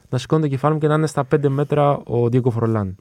[0.09, 2.97] να σηκώνει το κεφάλι μου και να είναι στα 5 μέτρα ο Ντίκο Φρολάν.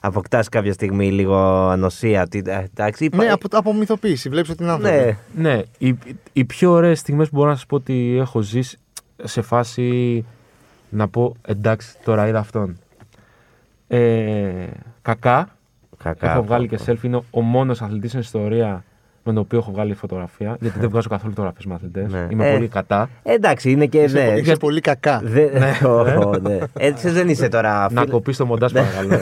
[0.00, 1.36] αποκτάς κάποια στιγμή λίγο
[1.68, 2.26] ανοσία.
[2.28, 4.28] Τι, ε, εντάξει, Ναι, είπα- από, από μυθοποίηση.
[4.28, 4.96] Βλέπεις ότι είναι άνθρωποι.
[4.96, 5.16] ναι.
[5.54, 5.98] Ναι, οι,
[6.32, 8.78] οι πιο ωραίες στιγμές που μπορώ να σας πω ότι έχω ζήσει
[9.22, 10.24] σε φάση
[10.90, 12.78] να πω εντάξει, τώρα είδα αυτόν.
[13.88, 14.66] Ε,
[15.02, 15.48] κακά.
[16.04, 16.32] Κακά.
[16.32, 17.02] έχω βγάλει και selfie.
[17.02, 18.84] Είναι ο μόνος αθλητής στην ιστορία
[19.26, 20.56] με τον οποίο έχω βγάλει φωτογραφία.
[20.60, 22.12] Γιατί δεν βγάζω καθόλου φωτογραφίες με αθλητές.
[22.12, 22.26] Ναι.
[22.30, 23.08] Είμαι Ε, πολύ κατά.
[23.22, 23.98] Ε, εντάξει, είναι και.
[24.02, 25.20] Είσαι, Ναι, είσαι πολύ κακά.
[25.24, 25.48] Δε-
[25.88, 26.58] Ω, ναι.
[26.72, 27.86] Έτσι δεν είσαι τώρα.
[27.90, 29.18] Να φίλ- κοπείς το μοντάζ, παρακαλώ.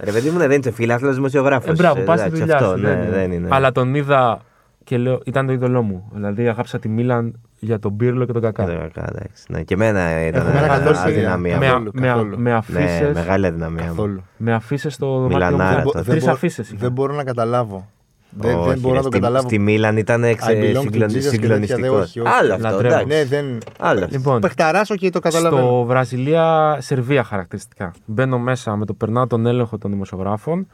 [0.00, 1.70] Ρε παιδί μου, ναι, δεν είσαι φίλαθλο δημοσιογράφος.
[1.70, 2.82] Ε, μπράβο, πας στη δουλειά αυτό, σου.
[2.82, 3.10] ναι, δεν είναι.
[3.10, 3.48] δεν είναι.
[3.50, 4.40] Αλλά τον είδα
[4.84, 6.10] και λέω, ήταν το είδωλό μου.
[6.14, 8.62] Δηλαδή αγάπησα τη Μίλαν για τον Πύρλο και τον Κακά.
[8.70, 9.44] Ε, κακά, εντάξει.
[9.48, 11.58] Ναι, και εμένα ήταν Έχουμε ένα καθόλου αδυναμία.
[11.58, 11.70] με, μου.
[11.72, 12.38] καθόλου, με, καθόλου.
[12.38, 13.10] με Ναι, αφήσει.
[13.14, 13.82] μεγάλη αδυναμία.
[13.82, 13.88] μου.
[13.88, 14.22] Καθόλου.
[14.36, 15.34] με αφήσεις στο δωμάτιο μου.
[15.34, 16.10] Μιλανάρα Δεν μπο- τότε.
[16.10, 16.78] Τρεις μπο- αφήσεις είχα.
[16.80, 17.88] δεν μπορώ να καταλάβω.
[18.36, 19.46] Δεν, Όχι, δεν μπορώ ρε, να το στη- καταλάβω.
[19.48, 21.80] Στη Μίλαν ήταν I belong to Jesus και συγκλονιστικός.
[21.80, 22.28] τέτοια, όχι, όχι.
[22.40, 22.94] Άλλο αυτό, Λατρεύω.
[22.94, 23.06] εντάξει.
[23.16, 23.58] Ναι, δεν.
[23.78, 24.16] Άλλο αυτό.
[24.16, 25.62] Λοιπόν, Πεχταράσω και το καταλαβαίνω.
[25.66, 27.92] στο Βραζιλία-Σερβία χαρακτηριστικά.
[28.04, 30.66] Μπαίνω μέσα με το περνάω τον έλεγχο των δημοσιογράφων,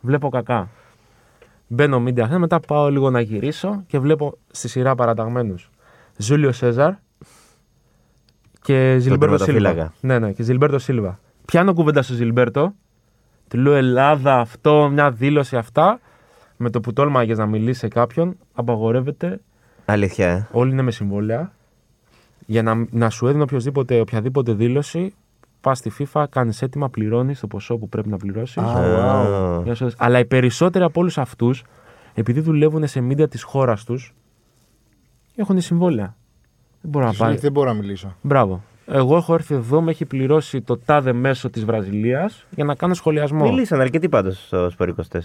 [0.00, 0.68] βλέπω Κακά.
[1.66, 5.70] Μπαίνω media center, μετά πάω λίγο να γυρίσω και βλέπω στη σειρά παραταγμένους.
[6.16, 6.92] Ζούλιο Σέζαρ
[8.62, 9.60] και Ζιλμπέρτο Σίλβα.
[9.60, 9.92] τερματοφύλακα.
[10.00, 11.18] Ναι, ναι, και Ζιλμπέρτο Σίλβα.
[11.44, 12.74] Πιάνω κουβέντα στο Ζιλμπέρτο,
[13.48, 16.00] του λέω Ελλάδα αυτό, μια δήλωση αυτά.
[16.56, 19.40] Με το που τόλμαγες να μιλήσεις σε κάποιον, απαγορεύεται
[19.84, 20.48] Αλήθεια, ε.
[20.52, 21.52] Όλοι είναι με συμβόλαια.
[22.46, 25.14] Για να, να σου έδινε οποιοδήποτε, οποιαδήποτε δήλωση,
[25.60, 28.56] πας στη FIFA, κάνεις έτοιμα, πληρώνεις το ποσό που πρέπει να πληρώσεις.
[28.56, 29.88] Α, wow.
[29.96, 31.64] Αλλά οι περισσότεροι από όλους αυτούς,
[32.14, 34.14] επειδή δουλεύουν σε media της χώρας τους,
[35.36, 36.16] έχουν συμβόλαια.
[36.80, 37.40] Δεν μπορώ να Σου λέει, πάρει.
[37.40, 38.16] Δεν μπορώ να μιλήσω.
[38.20, 38.62] Μπράβο.
[38.86, 42.94] Εγώ έχω έρθει εδώ, με έχει πληρώσει το τάδε μέσο της Βραζιλίας για να κάνω
[42.94, 43.44] σχολιασμό.
[43.44, 45.18] Μιλήσαν αρκετοί πάντως στο Σπορ 24.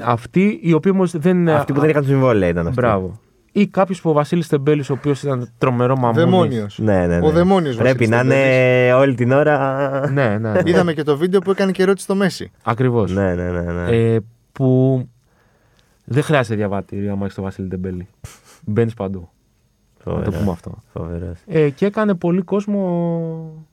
[0.00, 1.48] Αυτοί οι οποίοι όμως δεν.
[1.48, 2.80] Αυτοί που δεν είχαν συμβόλαια ήταν αυτοί.
[2.80, 3.20] Μπράβο.
[3.52, 6.20] Ή κάποιος που ο Βασίλης Τεμπέλης, ο οποίος ήταν τρομερό μαμούνι.
[6.24, 6.78] Δαιμόνιος.
[6.78, 7.26] Ναι, ναι, ναι.
[7.26, 10.10] Ο δαιμόνιος Πρέπει να Βασίλης είναι όλη την ώρα.
[10.10, 10.50] Ναι, ναι.
[10.52, 10.60] ναι.
[10.64, 12.50] Είδαμε και το βίντεο που έκανε και ερώτηση στο Μέση.
[12.62, 13.12] Ακριβώς.
[13.12, 13.72] ναι, ναι, ναι.
[13.72, 13.96] ναι.
[13.96, 14.18] Ε,
[14.52, 15.00] που
[16.04, 18.08] δεν χρειάζεται διαβατήριο άμα έχεις το Βασίλη Τεμπέλη.
[18.64, 19.30] Μπαίνεις παντού.
[20.10, 20.38] Να το Φοβερός.
[20.40, 20.72] πούμε αυτό.
[20.92, 21.38] Φοβερός.
[21.46, 23.66] Ε, και έκανε πολύ κόσμο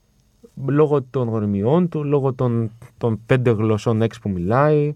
[0.65, 4.95] λόγω των γνωριμιών του, λόγω των, των πέντε γλωσσών έξι που μιλάει.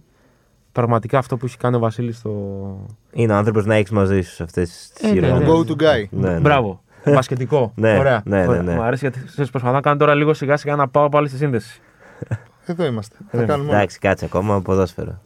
[0.71, 2.31] Πραγματικά αυτό που έχει κάνει ο Βασίλης στο.
[3.13, 5.45] Είναι ο άνθρωπος να έχεις μαζί σου σε αυτές τις Ε, ναι, Ο ναι.
[5.47, 6.07] go to guy.
[6.09, 6.39] Ναι, ναι.
[6.39, 6.81] Μπράβο.
[7.13, 7.71] Μπασκετικό.
[7.75, 8.21] Ναι, Ωραία.
[8.25, 8.61] ναι, ναι, Ωραία.
[8.61, 8.73] ναι.
[8.73, 11.37] Μου αρέσει γιατί ξέρεις, προσπαθώ να κάνω τώρα λίγο σιγά σιγά να πάω πάλι στη
[11.37, 11.81] σύνδεση.
[12.65, 13.15] Εδώ είμαστε.
[13.31, 13.45] Θα Ναι.
[13.45, 13.77] κάνουμε όλα.
[13.77, 15.21] Εντάξει, κάτσε ακόμα ποδόσφαιρο.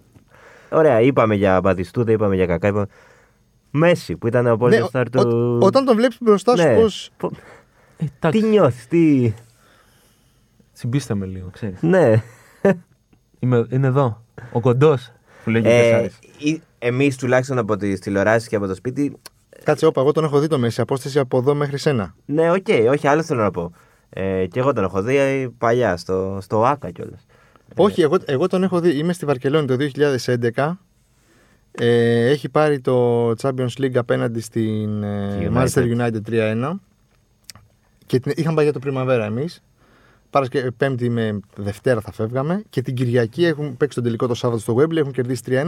[0.71, 2.67] Ωραία, είπαμε για Μπατιστούτα, είπαμε για κακά.
[2.67, 2.85] Είπαμε...
[3.71, 5.19] Μέση που ήταν ο Ναι, πόλεμο ο- στάρ του.
[5.61, 6.75] ο- Όταν τον βλέπεις μπροστά σου, Ναι.
[6.75, 7.09] πώς...
[7.17, 7.31] Πο-
[7.97, 9.33] Ε, εντάξει, Τι νιώθεις, τι.
[10.73, 11.81] Συμπίστε με λίγο, ξέρεις.
[11.81, 12.23] Ναι.
[13.39, 14.23] Είμαι, είναι εδώ.
[14.51, 15.11] Ο κοντός
[15.43, 16.19] που λέγει ο Ε, Κεσάρης.
[16.79, 19.17] Εμείς τουλάχιστον από τι τηλεοράσει και από το σπίτι.
[19.63, 20.81] Κάτσε, όπα, εγώ τον έχω δει το Μέση.
[20.81, 22.15] Απόσταση από εδώ μέχρι σένα.
[22.25, 23.71] Ναι, οκ, όχι, άλλο θέλω να πω.
[24.09, 27.25] Ε, και εγώ τον έχω δει ε, παλιά, στο, στο ΟΑΚΑ κιόλας.
[27.75, 28.97] Όχι, εγώ, εγώ τον έχω δει.
[28.97, 29.75] Είμαι στη Βαρκελόνη το
[30.55, 30.71] 2011.
[31.71, 35.57] Ε, έχει πάρει το Champions League απέναντι στην ε, United.
[35.57, 36.71] Manchester United 3-1.
[38.05, 39.61] Και την, είχαμε πάει για το Primavera εμείς.
[40.29, 40.71] Παρασκε...
[40.77, 42.63] Πέμπτη με Δευτέρα θα φεύγαμε.
[42.69, 45.67] Και την Κυριακή έχουν παίξει τον τελικό το Σάββατο στο Wembley, έχουν κερδίσει 3-1.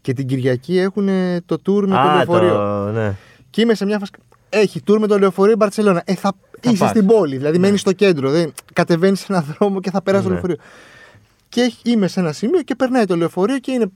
[0.00, 2.54] Και την Κυριακή έχουν ε, το tour με το Α, λεωφορείο.
[2.54, 3.14] το, ναι.
[3.50, 4.10] Και είμαι σε μια φάση.
[4.48, 6.02] Έχει tour με το λεωφορείο η Μπαρσελόνα.
[6.04, 6.90] Ε, θα, είσαι πας.
[6.90, 7.36] στην πόλη.
[7.36, 8.30] Δηλαδή μένεις στο κέντρο.
[8.30, 8.52] Δεν...
[8.72, 10.34] Κατεβαίνεις σε έναν δρόμο και θα περάσει το Ναι.
[10.34, 10.56] λεωφορείο.
[11.48, 13.86] Και έχει- είμαι σε ένα σημείο και περνάει το λεωφορείο και είναι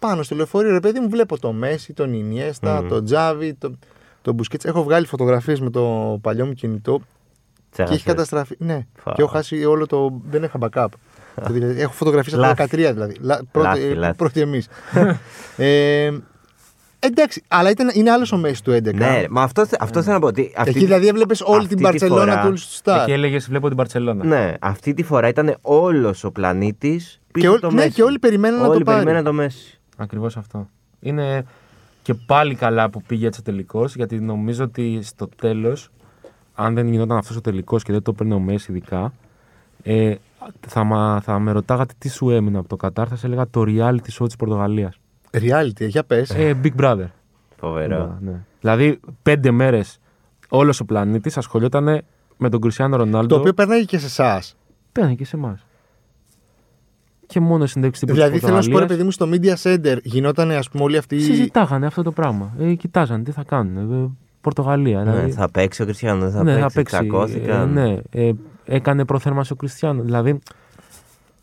[0.00, 0.70] πάνω στο λεωφορείο.
[0.70, 2.88] Ρε παιδί μου, βλέπω το Μέση, τον Ινιέστα, Μμμ.
[2.88, 3.78] τον Τζάβι, τον,
[4.22, 4.64] τον Μπουσκέτς.
[4.64, 7.04] Έχω βγάλει φωτογραφίες με το παλιό μου κινητό και
[7.72, 7.96] Τσέχασες.
[7.96, 8.54] έχει καταστραφεί.
[8.58, 9.12] Ναι, Φα.
[9.12, 10.20] και έχω χάσει όλο το.
[10.30, 10.86] Δεν είχα backup.
[11.46, 12.92] Το δηλαδή, έχω φωτογραφίες από το 13 Λάθη.
[12.92, 13.16] δηλαδή.
[13.20, 13.40] Λα...
[13.50, 14.16] Πρώτη, Λάθη, λάθη.
[14.16, 14.68] πρώτη εμείς.
[15.56, 16.10] ε,
[16.98, 18.94] εντάξει, αλλά ήταν, είναι άλλος ο Μέση του 11.
[18.94, 20.26] Ναι, ρε, μα αυτό, θε- αυτό θέλω να πω.
[20.26, 23.04] Ότι αυτή, Εκεί δηλαδή έβλεπες όλη αυτή την τη Παρσελόνα φορά- του όλου του Σταρ.
[23.06, 24.24] Και έλεγες: Βλέπω την Παρσελόνα.
[24.24, 27.90] Ναι, αυτή τη φορά ήταν όλος ο πλανήτης Και, πίσω ό- από το ναι, Μέση.
[27.90, 28.98] και όλοι περιμέναν να όλοι το πάρει.
[28.98, 29.79] περιμέναν το Μέση.
[30.00, 30.68] Ακριβώς αυτό.
[31.00, 31.44] Είναι
[32.02, 35.90] και πάλι καλά που πήγε έτσι ο τελικός, γιατί νομίζω ότι στο τέλος,
[36.54, 39.12] αν δεν γινόταν αυτός ο τελικός και δεν το παίρνει ο Μέση ειδικά,
[39.82, 40.14] ε,
[40.66, 43.64] θα, μα, θα με ρωτάγατε τι σου έμεινε από το Κατάρ, θα σε έλεγα το
[43.66, 44.98] reality show της Πορτογαλίας.
[45.30, 46.30] Reality, για πες.
[46.30, 47.06] Ε, Big Brother.
[47.56, 48.18] Φοβερό.
[48.20, 48.44] Ναι.
[48.60, 49.98] Δηλαδή, πέντε μέρες
[50.48, 52.02] όλος ο πλανήτης ασχολιόταν
[52.36, 53.34] με τον Κριστιανό Ρονάλντο.
[53.34, 54.56] το οποίο περνάει και σε εσάς.
[54.92, 55.64] Πέρανε και σε εμάς.
[57.32, 58.88] Και μόνο συνέντευξη στην Δηλαδή θέλω να σου πω, ρε Πορτογαλίας.
[58.88, 61.16] παιδί μου, στο Media Center γινόταν ας πούμε όλη αυτή.
[61.16, 62.54] η- Συζητάγανε αυτό το πράγμα.
[62.58, 63.92] Ε, κοιτάζανε τι θα κάνουν.
[64.04, 65.04] Ε, Πορτογαλία.
[65.04, 65.30] Ναι, δηλαδή.
[65.30, 66.62] θα παίξει ο Κριστιανό, δεν θα ναι, παίξει.
[66.62, 66.94] θα παίξει.
[66.96, 67.76] Τσακώθηκαν.
[67.76, 68.32] Ε, ναι, ε,
[68.64, 70.02] έκανε προθέρμανση ο Κριστιανό.
[70.02, 70.38] Δηλαδή,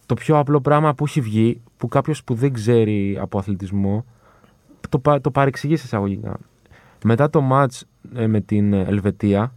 [0.05, 4.05] το πιο απλό πράγμα που έχει βγει, που κάποιος που δεν ξέρει από αθλητισμό,
[4.89, 6.37] το, πα- το παρεξηγείς σε εισαγωγικά.
[7.03, 7.81] Μετά το match
[8.15, 9.53] ε, με την Ελβετία,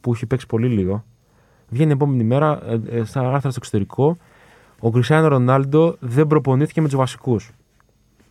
[0.00, 1.04] που έχει παίξει πολύ λίγο,
[1.68, 4.16] βγαίνει την επόμενη μέρα ε, ε, στα άρθρα στο εξωτερικό
[4.84, 7.50] Ο Κριστιανό Ρονάλντο δεν προπονήθηκε με τους βασικούς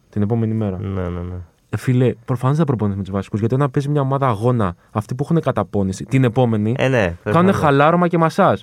[0.10, 0.78] την επόμενη μέρα.
[0.80, 1.36] Ναι, ναι, ναι.
[1.70, 3.40] Ε, φίλε, προφανώς δεν προπονήθηκε με τους βασικούς.
[3.40, 6.98] Γιατί όταν παίζει μια ομάδα αγώνα, αυτοί που έχουν καταπώνηση, την επόμενη Ε, ναι.
[7.02, 7.56] κάνουν προφανώς.
[7.56, 8.62] χαλάρωμα και μασάζ.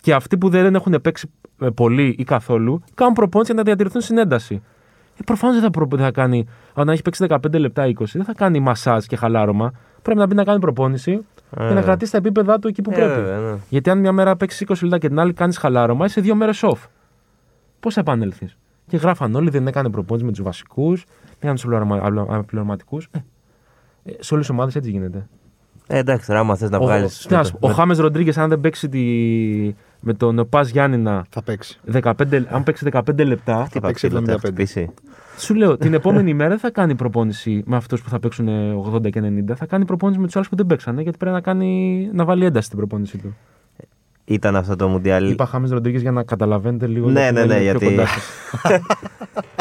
[0.00, 1.30] Και αυτοί που δεν έχουν παίξει
[1.60, 4.62] ε, πολύ ή καθόλου, κάνουν προπόνηση για να διατηρηθούν στην ένταση.
[5.16, 5.86] Ε, Προφανώς δεν θα, προ...
[5.90, 9.72] δεν θα κάνει, αν έχει παίξει 15 λεπτά 20, δεν θα κάνει μασάζ και χαλάρωμα.
[10.02, 11.24] Πρέπει να μπει να κάνει προπόνηση
[11.56, 13.12] Ε, και να κρατήσει τα επίπεδά του εκεί που ε, πρέπει.
[13.20, 13.56] βέβαια, ναι.
[13.68, 16.60] Γιατί αν μια μέρα παίξεις 20 λεπτά και την άλλη κάνεις χαλάρωμα, είσαι δύο μέρες
[16.64, 16.78] off.
[17.82, 21.04] Πώς θα επανέλθεις; Και γράφαν όλοι, δεν έκανε προπόνηση με τους βασικούς,
[21.40, 21.64] δεν έκανε τους
[22.28, 23.00] αναπληρωματικού.
[23.10, 23.18] Ε,
[24.04, 25.28] ε, σε όλες τις ομάδες έτσι γίνεται.
[25.86, 27.24] Ε, εντάξει, τώρα άμα θες να Ο, βγάλεις.
[27.24, 29.00] ο, τι να σου πω, ο Χάμες Ροντρίγκες, αν δεν παίξει τη,
[30.00, 31.80] με τον Πας Γιάννηνα, Θα παίξει.
[31.92, 34.84] 15, αν παίξει 15 λεπτά, θα παίξει 75.
[35.36, 38.48] σου λέω την επόμενη ημέρα δεν θα κάνει προπόνηση με αυτούς που θα παίξουν
[38.94, 39.54] 80 και 90.
[39.54, 42.44] Θα κάνει προπόνηση με τους άλλους που δεν παίξανε, γιατί πρέπει να, κάνει, να βάλει
[42.44, 43.36] ένταση στην προπόνησή του.
[44.24, 45.30] Ήταν αυτό το Μουντιάλ.
[45.30, 47.10] Είπα Χάμε Ροντρίγκες για να καταλαβαίνετε λίγο.
[47.10, 48.24] Ναι, γιατί ναι, είναι ναι, πιο γιατί- κοντά σας.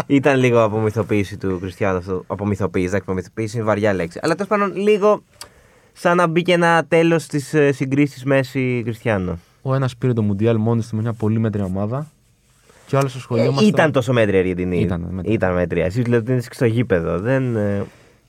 [0.07, 2.23] Ήταν λίγο απομυθοποίηση του Κριστιανού αυτό.
[2.27, 4.19] Απομυθοποίηση, εντάξει, απομυθοποίηση είναι βαριά λέξη.
[4.21, 5.23] Αλλά τέλος πάντων λίγο
[5.93, 9.37] σαν να μπήκε ένα τέλος στις συγκρίσεις Μέση Κριστιανό.
[9.61, 12.07] Ο ένας πήρε το Μουντιάλ μόνος του με μια πολύ μέτρια ομάδα.
[12.85, 13.63] Και ο άλλος στο σχολείο μας.
[13.63, 14.79] Ε, ήταν τόσο μέτρια η Αργεντινή.
[14.79, 15.33] Ήταν μέτρια.
[15.33, 15.85] Ήταν μέτρια.
[15.85, 17.19] Εσείς λέτε ότι είναι στο γήπεδο.
[17.19, 17.83] Δεν, ε,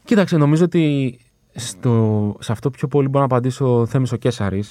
[0.05, 1.17] Κοίταξε, νομίζω ότι
[1.55, 4.65] στο, σε αυτό πιο πολύ μπορεί να απαντήσει ο Θέμης ο Κέσσαρη.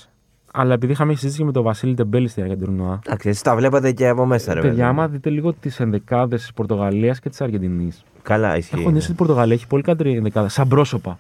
[0.53, 2.99] Αλλά επειδή είχαμε συζήτηση με τον Βασίλη Τεμπέλη στη διάρκεια του τουρνουά.
[3.05, 4.87] Εντάξει, εσεί τα βλέπατε και από μέσα, ρε Παιδιά, παιδί.
[4.87, 8.03] άμα δείτε λίγο τις ενδεκάδες της Πορτογαλίας και της Αργεντινής.
[8.21, 8.79] Καλά, ισχύει.
[8.79, 10.49] Έχω δει ότι η Πορτογαλία έχει πολύ καλύτερη ενδεκάδα.
[10.49, 11.17] Σαν πρόσωπα.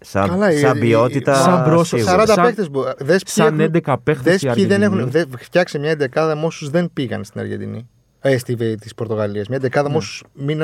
[0.00, 1.32] Σαν, Καλά, σαν η- ποιότητα.
[1.32, 2.02] η- σαν πρόσωπο.
[2.02, 2.12] σίγουρα.
[2.22, 2.80] 40 Σαν- παίκτες που.
[2.98, 5.00] Δες ποιοι σαν έχουν- 11 παίχτες δες η ποιοι δεν Αργεντινή.
[5.00, 5.10] έχουν.
[5.10, 7.88] Δεν, φτιάξε μια εντεκάδα με όσους δεν πήγαν στην Αργεντινή.
[8.20, 9.48] Ε, στη της Πορτογαλίας.
[9.48, 10.22] Μια εντεκάδα με όσους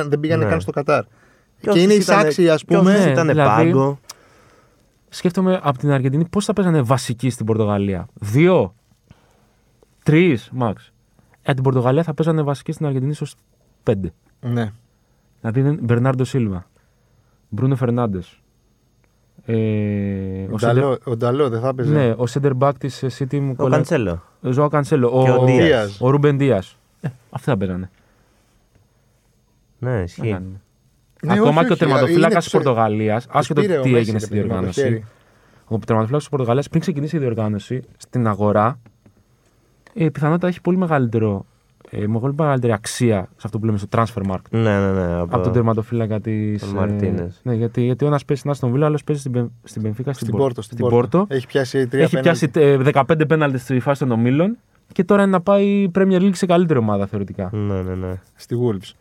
[0.08, 0.50] δεν πήγανε Ναι.
[0.50, 1.02] καν στο Κατάρ.
[1.60, 3.04] Και Και είναι όσους οι ήτανε- Σάξοι, ας και όσους πούμε.
[3.04, 3.98] Ναι, ήταν δηλαδή- πάγκο.
[5.14, 8.06] Σκέφτομαι από την Αργεντινή πώς θα παίζανε βασικοί στην Πορτογαλία.
[8.14, 8.74] Δύο.
[10.02, 10.92] Τρεις, μαξ.
[11.42, 13.26] Ε, την Πορτογαλία θα παίζανε βασικοί στην Αργεντινή ίσω
[13.82, 14.12] πέντε.
[14.40, 14.72] Ναι.
[15.40, 16.66] Δηλαδή είναι Μπερνάρντο Σίλβα,
[17.48, 18.38] Μπρούνο Φερνάντες.
[19.46, 21.92] Ε, Ο Νταλό- Ο Νταλό δεν θα έπαιζε.
[21.92, 23.70] ναι, ο center back της City μου Ο κολλάει.
[23.72, 24.22] Καντσέλο.
[24.42, 25.22] Ο Ζωά Κανσέλο.
[25.24, 26.00] Και ο Ο, Δίας.
[26.00, 26.76] ο Ρούμπεν Δίας.
[27.00, 27.90] Ε, αυτοί θα παίζανε.
[29.78, 30.38] Ναι, Να ισχύει.
[31.26, 31.42] Κάνουμε.
[31.42, 33.88] Ναι, Ακόμα όχι, και ο όχι, τερματοφύλακας είναι της ξε- Πορτογαλία, άσχετο πήρε ο τι
[33.88, 34.80] Μέση, έγινε ρε στη παιδί μου, με το διοργάνωση.
[34.80, 35.04] χέρι.
[35.64, 38.78] Ο τερματοφύλακας της Πορτογαλίας πριν ξεκινήσει η διοργάνωση στην αγορά,
[39.94, 41.46] ε, πιθανότατα έχει πολύ μεγαλύτερο.
[41.90, 44.38] Ε, πολύ μεγαλύτερη αξία σε αυτό που λέμε στο transfer market.
[44.50, 45.14] Ναι, ναι, ναι.
[45.20, 46.60] Από τον τερματοφύλακα της.
[46.60, 47.40] τον Μαρτίνες.
[47.42, 49.82] ναι, γιατί, γιατί ο ένας παίζει στην Αστον Βίλα, ο άλλος παίζει στην, Πεν- στην
[49.82, 50.62] Πενφύκα, στην, Στην Πόρ- Πόρτο.
[50.62, 51.18] Στην στην Πόρτο.
[51.18, 51.34] Πόρτο.
[51.34, 54.56] Έχει πιάσει τρία Έχει πιάσει ε, 15 πέναλτε στη φάση των ομίλων
[54.92, 57.50] και τώρα είναι να πάει Premier League σε καλύτερη ομάδα θεωρητικά.
[57.52, 58.20] Ναι, ναι, ναι.
[58.34, 58.92] Στη Wolves.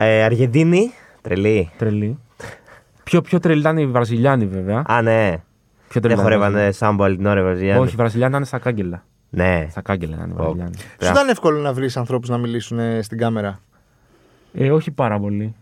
[0.00, 0.90] Ε, Αργεντίνη.
[1.22, 1.70] Τρελή.
[1.78, 2.18] Τρελή.
[3.04, 4.82] πιο, πιο τρελή ήταν οι Βραζιλιάνοι βέβαια.
[4.86, 5.30] Α, ναι.
[5.88, 6.72] Πιο Δεν τρελή ήταν οι χορεύανε Βραζιλιάνοι.
[6.74, 7.80] σάμπο όλη την ώρα οι Βραζιλιάνοι.
[7.80, 9.04] Όχι, οι Βραζιλιάνοι ήταν στα κάγκελα.
[9.30, 9.66] Ναι.
[9.70, 10.36] Στα κάγκελα ήταν οι Ω.
[10.36, 10.76] Βραζιλιάνοι.
[10.76, 13.60] Σου ήταν εύκολο να βρεις ανθρώπους να μιλήσουν ε, στην κάμερα;
[14.52, 15.54] Ε, όχι πάρα πολύ.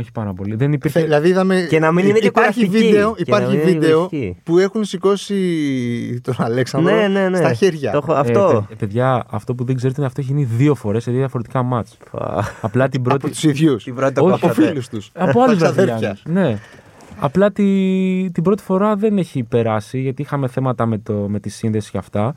[0.00, 0.54] Όχι πάρα πολύ.
[0.54, 0.98] Δεν υπήρχε.
[0.98, 1.66] Θε- Δηλαδή είδαμε.
[1.68, 2.86] Και να μην είναι και υπάρχει κουραστική.
[2.86, 4.36] βίντεο, Και υπάρχει να μην είναι βίντεο κουραστική.
[4.44, 7.36] που έχουν σηκώσει τον Αλέξανδρο Ναι, ναι, ναι.
[7.36, 7.90] στα χέρια.
[7.90, 8.64] Το έχω- Ε, αυτό.
[8.68, 11.62] παι- παιδιά, αυτό που δεν ξέρετε είναι αυτό έχει γίνει δύο φορές σε δύο διαφορετικά
[11.62, 11.96] μάτς.
[12.10, 12.44] Πα.
[12.60, 13.16] Απλά την πρώτη.
[13.24, 13.84] Από τους ίδιους.
[13.84, 14.68] Την πρώτη το Όχι, Από κόψατε.
[14.68, 15.10] φίλους τους.
[15.14, 16.12] Από άλλους Βραζιλιάνου.
[16.24, 16.58] Ναι.
[17.22, 17.64] Απλά τη,
[18.32, 21.98] την πρώτη φορά δεν έχει περάσει γιατί είχαμε θέματα με, το, με τη σύνδεση και
[21.98, 22.34] αυτά.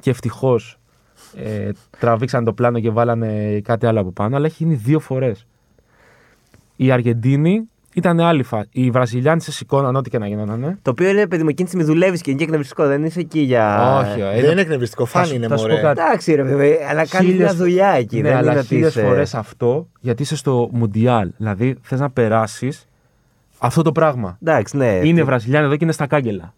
[0.00, 0.78] Και ευτυχώς
[1.36, 4.36] ε, τραβήξαν το πλάνο και βάλανε κάτι άλλο από πάνω.
[4.36, 5.46] Αλλά έχει γίνει δύο φορές.
[6.76, 8.68] Η Αργεντίνη ήταν άλλη φάση.
[8.72, 10.78] Οι Βραζιλιάνοι σε σηκώναν ό,τι και να γινόταν.
[10.82, 12.86] Το οποίο είναι παιδί μου, εκείνη τη στιγμή δουλεύεις και είναι και εκνευριστικό.
[12.86, 13.96] Δεν είσαι εκεί για.
[13.98, 15.06] Όχι, ε, Δεν είναι εκνευριστικό.
[15.06, 15.82] θα Φάνη σου- είναι θα σου πω μωρέ.
[15.82, 16.00] κάτι.
[16.00, 18.16] Εντάξει, ρε παιδί, αλλά κάνει Χίλιες- μια δουλειά εκεί.
[18.20, 21.30] Ναι, δεν αλλά είναι ότι χίλιες είσαι- φορές αυτό γιατί είσαι στο Μουντιάλ.
[21.36, 22.86] Δηλαδή θες να περάσεις
[23.58, 24.38] αυτό το πράγμα.
[24.42, 25.00] Εντάξει, ναι.
[25.02, 26.54] είναι τι- Βραζιλιάνοι εδώ και είναι στα κάγκελα.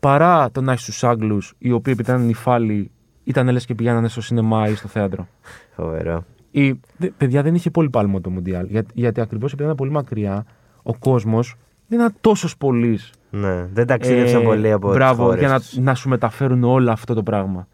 [0.00, 2.90] Παρά το να έχει του Άγγλου, οι οποίοι επειδή ήταν νυφάλοι,
[3.24, 5.28] ήταν λες και πηγαίνανε στο σινεμά ή στο θέατρο.
[5.76, 6.24] Φοβερό.
[6.50, 8.66] Η, δε- παιδιά δεν είχε πολύ πάλμο το Μουντιάλ.
[8.66, 10.44] Για, γιατί ακριβώς επειδή ήταν πολύ μακριά,
[10.82, 11.54] ο κόσμος
[11.88, 12.98] δεν ήταν τόσος πολύ.
[13.30, 15.76] Ναι, δεν ταξίδεψαν πολύ από τις Ε, Μπράβο, χώρες για να, τους.
[15.78, 17.68] να σου μεταφέρουν όλο αυτό το πράγμα.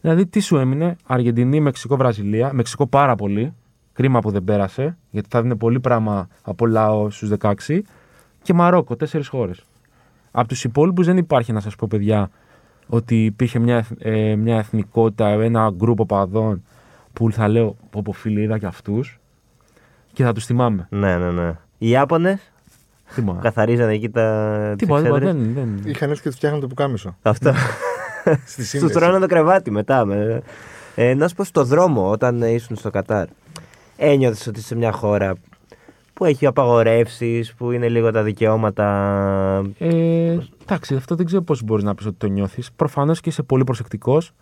[0.00, 2.50] Δηλαδή, τι σου έμεινε, Αργεντινή, Μεξικό, Βραζιλία.
[2.52, 3.52] Μεξικό πάρα πολύ.
[3.92, 7.80] Κρίμα που δεν πέρασε, γιατί θα δίνει πολύ πράγμα από λαό στους 16.
[8.42, 9.62] Και Μαρόκο, τέσσερις χώρες.
[10.30, 12.30] Από τους υπόλοιπους δεν υπάρχει, να σας πω, παιδιά,
[12.88, 16.62] ότι υπήρχε μια, εθ- ε, μια εθνικότητα, ένα γκρουπ οπαδών
[17.12, 19.20] που θα λέω, πω πω φίλοι, είδα και αυτούς
[20.12, 20.86] και θα τους θυμάμαι.
[20.90, 21.48] Ναι, ναι, ναι.
[21.78, 22.40] Οι Ιάπωνε
[23.14, 23.40] Τίποτα.
[23.40, 24.74] καθαρίζανε εκεί τα.
[24.76, 25.28] τις Τίποτα, τίποτα.
[25.28, 25.54] εξέδρες.
[25.54, 25.90] Δεν, δεν...
[25.90, 27.16] Είχαν έρθει και τους φτιάχναν το πουκάμισο.
[27.22, 27.52] Αυτό.
[28.46, 28.92] Στη Τους σύνδεση.
[28.92, 30.04] τρώνε το κρεβάτι μετά.
[30.04, 30.42] Με...
[30.94, 33.26] Ε, να σου πω στο δρόμο όταν ε, ήσουν στο Κατάρ.
[33.96, 35.34] Ένιωθες ότι είσαι σε μια χώρα
[36.14, 38.86] που έχει απαγορεύσεις, που είναι λίγο τα δικαιώματα.
[39.78, 42.72] Ε, εντάξει, αυτό δεν ξέρω πώς μπορείς να πεις ότι το νιώθεις.
[42.76, 44.32] Προφανώς και είσαι πολύ προσεκτικός.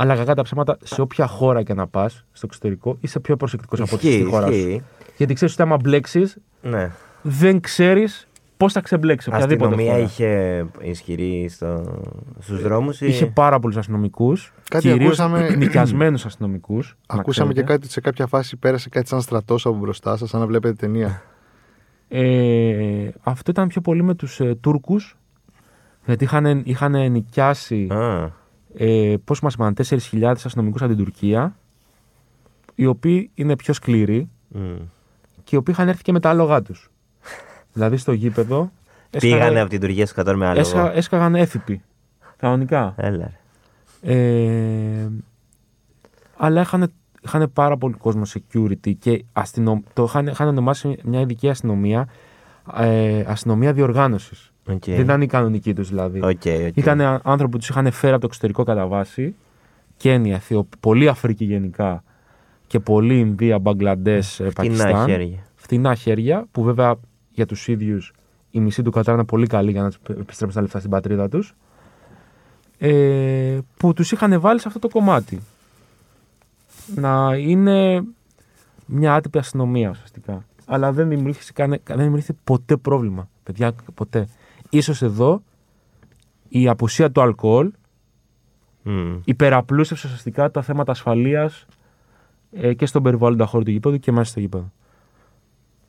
[0.00, 3.80] Αλλά κακά τα ψέματα, σε όποια χώρα και να πας, στο εξωτερικό, είσαι πιο προσεκτικός
[3.80, 4.52] από ό,τι στη χώρα σου.
[4.52, 4.82] ισχύει.
[5.16, 6.90] Γιατί ξέρεις ότι άμα μπλέξεις, Ναι.
[7.22, 9.32] δεν ξέρεις πώς θα ξεμπλέξεις.
[9.32, 10.04] Οποιαδήποτε Αστυνομία χώρα.
[10.04, 12.00] είχε ισχυρή στο...
[12.38, 13.00] στους δρόμους.
[13.00, 14.52] Είχε πάρα πολλούς αστυνομικούς.
[14.70, 16.96] Κάτι Κυρίως ακούσαμε- νοικιασμένου αστυνομικούς.
[17.06, 20.46] Ακούσαμε και κάτι σε κάποια φάση πέρασε κάτι σαν στρατός από μπροστά σας, σαν να
[20.46, 21.22] βλέπετε ταινία.
[22.08, 25.16] Ε, αυτό ήταν πιο πολύ με τους ε, Τούρκους
[26.04, 28.30] γιατί είχαν, είχαν νοικιάσει Α,
[28.76, 31.56] ε, πώς μας είπαν 4.000 αστυνομικούς από την Τουρκία
[32.74, 34.58] οι οποίοι είναι πιο σκληροί μ.
[35.44, 36.90] και οι οποίοι είχαν έρθει και με τα άλογά τους.
[37.72, 38.70] δηλαδή στο γήπεδο
[39.10, 40.60] Πήγανε από την Τουρκία στο Κατάρ με άλογο.
[40.60, 41.82] έσκα, έσκαγαν έφιπποι.
[42.36, 42.94] Κανονικά.
[42.96, 43.16] Έλα.
[43.16, 43.38] ρε.
[44.02, 45.08] Ε,
[46.36, 51.48] αλλά είχαν, είχαν πάρα πολύ κόσμο security και αστυνο, το είχαν, είχαν ονομάσει μια ειδική
[51.48, 52.08] αστυνομία
[52.76, 54.52] ε, αστυνομία διοργάνωσης.
[54.68, 54.84] Οκ.
[54.84, 56.18] Δεν ήταν η κανονική τους δηλαδή.
[56.22, 56.28] OK,
[56.68, 56.76] OK.
[56.76, 59.34] Ήταν άνθρωποι που τους είχαν φέρει από το εξωτερικό κατά βάση.
[59.96, 62.02] Κένια, Αιθιο, πολύ Αφρική γενικά
[62.66, 65.06] και πολύ Ινδία, Μπαγκλαντές, Φτηνά Πακιστάν.
[65.08, 65.38] χέρια.
[65.54, 66.94] Φτηνά χέρια που βέβαια
[67.30, 68.12] για τους ίδιους
[68.50, 71.28] η μισή του Κατάρ είναι πολύ καλή για να τους επιστρέψουν τα λεφτά στην πατρίδα
[71.28, 71.54] τους.
[72.78, 75.40] Ε, που τους είχαν βάλει σε αυτό το κομμάτι.
[76.94, 78.02] Να είναι
[78.86, 80.44] μια άτυπη αστυνομία ουσιαστικά.
[80.66, 83.28] Αλλά δεν δημιουργήθηκε, κανε- δεν δημιουργήθηκε ποτέ πρόβλημα.
[83.42, 84.28] Παιδιά, ποτέ.
[84.70, 85.42] Ίσως εδώ
[86.48, 87.70] η απουσία του αλκοόλ
[88.82, 89.16] Μ.
[89.24, 91.66] υπεραπλούστευσε ουσιαστικά τα θέματα ασφαλείας
[92.52, 94.72] ε, και στον περιβάλλοντα χώρο του γήπεδου και μέσα στο γήπεδο.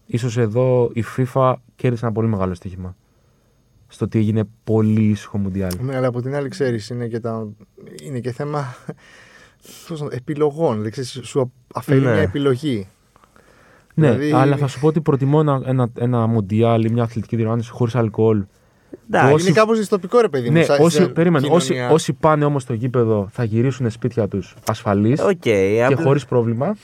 [0.06, 2.96] Ίσως εδώ η FIFA κέρδισε ένα πολύ μεγάλο στοίχημα.
[3.88, 5.72] Στο ότι έγινε πολύ ήσυχο Μουντιάλ.
[5.82, 7.48] Ναι, αλλά από την άλλη, ξέρεις, είναι, και τα...
[8.04, 8.76] είναι και θέμα
[9.88, 10.72] πώς να- επιλογών.
[10.72, 12.12] Δηλαδή, ξέρεις, σου αφαιρεί Ναι.
[12.12, 12.88] μια επιλογή.
[13.94, 17.36] Ναι, Δηλαδή- αλλά θα σου πω ότι προτιμώ ένα, ένα, ένα Μουντιάλ ή μια αθλητική
[17.36, 18.46] διοργάνωση χωρίς αλκοόλ.
[19.12, 19.34] Εντάξει.
[19.34, 20.54] Όσοι- Είναι κάπως δυστοπικό, ρε παιδί μου.
[20.54, 21.92] Ναι, σαν- όσοι, σαν περίμενε, όσοι, κοινωνία.
[21.94, 26.76] όσοι πάνε όμως στο γήπεδο θα γυρίσουν σπίτια τους ασφαλείς Οκ, και απλά- χωρίς πρόβλημα.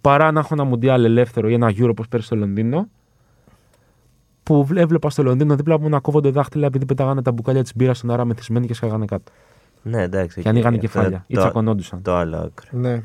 [0.00, 2.88] Παρά να έχω ένα Μουντιάλ ελεύθερο ή ένα Euro όπως πέρυσι στο Λονδίνο.
[4.42, 7.72] Που βλέ- έβλεπα στο Λονδίνο δίπλα μου να κόβονται δάχτυλα επειδή πετάγανε τα μπουκάλια της
[7.76, 9.32] μπύρας στον αέρα μεθυσμένοι και σκάγανε κάτω.
[9.82, 10.42] Ναι, εντάξει.
[10.42, 12.02] Και ανοίγανε αυτό κεφάλια ή το- τσακωνόντουσαν.
[12.02, 12.68] Το άλλο άκρο.
[12.70, 13.02] Ναι.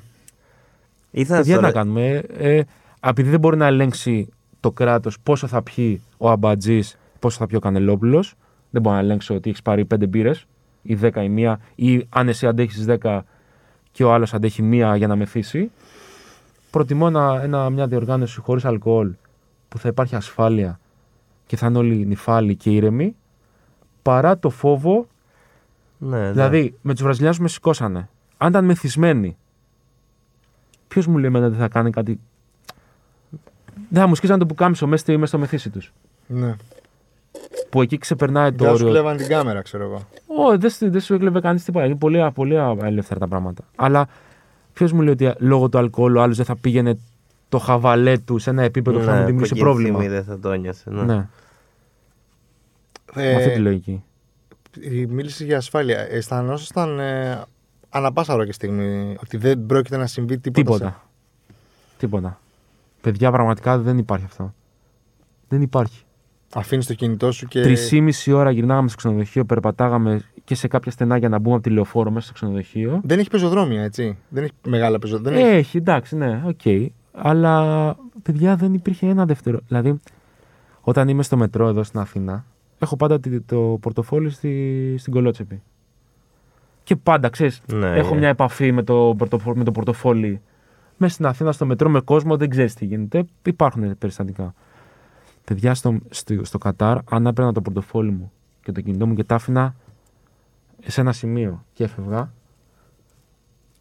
[1.11, 2.21] Ήθελα Παιδιά, τώρα- να κάνουμε.
[2.37, 2.61] Ε,
[3.07, 4.29] επειδή δεν μπορεί να ελέγξει
[4.59, 8.35] το κράτος πόσο θα πιει ο Αμπατζής, πόσο θα πιει ο Κανελόπουλος.
[8.69, 10.45] Δεν μπορεί να ελέγξει ότι έχεις πάρει πέντε μπύρες
[10.81, 13.25] ή δέκα ή μία, ή αν εσύ αντέχεις δέκα
[13.91, 15.71] και ο άλλος αντέχει μία για να μεθύσει.
[16.71, 19.11] Προτιμώ ένα, ένα, μια διοργάνωση χωρίς αλκοόλ
[19.69, 20.79] που θα υπάρχει ασφάλεια
[21.45, 23.15] και θα είναι όλοι νυφάλοι και ήρεμοι
[24.01, 25.07] παρά το φόβο
[25.97, 26.31] Ναι, ναι.
[26.31, 28.09] Δηλαδή, με τους Βραζιλιάνους με σηκώσανε.
[28.37, 29.37] Αν ήταν μεθυσμένοι,
[30.87, 32.19] ποιος μου λέει εμένα δεν θα κάνει κάτι.
[33.89, 35.93] Δεν θα μου σκίζανε το πουκάμισο μέσα στη- μέσα στο μεθύσι τους.
[36.27, 36.55] ναι.
[37.69, 38.87] Που εκεί ξεπερνάει το Δεν σου όριο.
[38.93, 40.07] κλέβαν την κάμερα, ξέρω εγώ.
[40.27, 41.85] Όχι, δεν, σου- δεν σου έκλεβε κανείς τίποτα.
[41.85, 43.63] Είναι πολύ, πολύ ελεύθερα τα πράγματα.
[43.75, 44.07] Αλλά
[44.73, 46.97] ποιος μου λέει ότι λόγω του αλκοόλου ο άλλος δεν θα πήγαινε
[47.49, 49.97] το χαβαλέ του σε ένα επίπεδο που θα Ναι, μου που δημιουργήσει εκείνη τη πρόβλημα.
[49.99, 50.89] στιγμή Δεν θα το νιώσε.
[50.89, 51.03] Ναι.
[51.03, 51.27] Ναι,
[53.15, 54.03] Ε, με αυτή τη λογική.
[55.09, 55.99] Μίλησε για ασφάλεια.
[55.99, 57.41] Αισθανόσασταν ε,
[57.89, 60.61] ανά πάσα ώρα και στιγμή ότι δεν πρόκειται να συμβεί τίποτα.
[60.75, 61.03] Τίποτα.
[61.97, 62.39] Τίποτα.
[63.01, 64.53] Παιδιά, πραγματικά δεν υπάρχει αυτό.
[65.47, 66.04] Δεν υπάρχει.
[66.57, 67.61] Αφήνεις το κινητό σου και.
[67.61, 71.55] Τρεις ή μισή ώρα γυρνάγαμε στο ξενοδοχείο, περπατάγαμε και σε κάποια στενά για να μπούμε
[71.55, 73.01] από τη λεωφόρο μέσα στο ξενοδοχείο.
[73.03, 74.17] Δεν έχει πεζοδρόμια, έτσι.
[74.29, 75.47] Δεν έχει μεγάλα πεζοδρόμια.
[75.47, 76.91] Έχει, εντάξει, ναι, οκ.
[77.11, 79.59] Αλλά παιδιά δεν υπήρχε ένα δεύτερο.
[79.67, 79.99] Δηλαδή,
[80.81, 82.45] όταν είμαι στο μετρό εδώ στην Αθήνα,
[82.79, 85.61] έχω πάντα τη- το πορτοφόλι στη, στην κωλότσεπη.
[86.83, 88.17] Και πάντα, ξέρεις, Ναι, έχω ε.
[88.17, 90.41] μια επαφή με το, πορτοφόλι, με το πορτοφόλι.
[90.97, 93.25] Μέσα στην Αθήνα, στο μετρό, με κόσμο, δεν ξέρεις τι γίνεται.
[93.45, 94.53] Υπάρχουν περιστατικά.
[95.45, 98.31] Παιδιά, στο, στο, στο Κατάρ, αν έπαιρνα το πορτοφόλι μου
[98.63, 99.75] και το κινητό μου και τα άφηνα
[100.85, 102.31] σε ένα σημείο και έφευγα,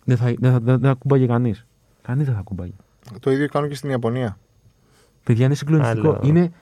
[0.04, 1.66] δεν θα, δεν θα, δεν θα ακούμπαγε κανείς.
[2.02, 2.72] Κανείς δεν θα ακούμπαγε.
[3.20, 4.38] Το ίδιο κάνουν και στην Ιαπωνία.
[5.24, 6.08] Παιδιά, είναι συγκλονιστικό.
[6.08, 6.20] Άλλο.
[6.22, 6.52] Είναι...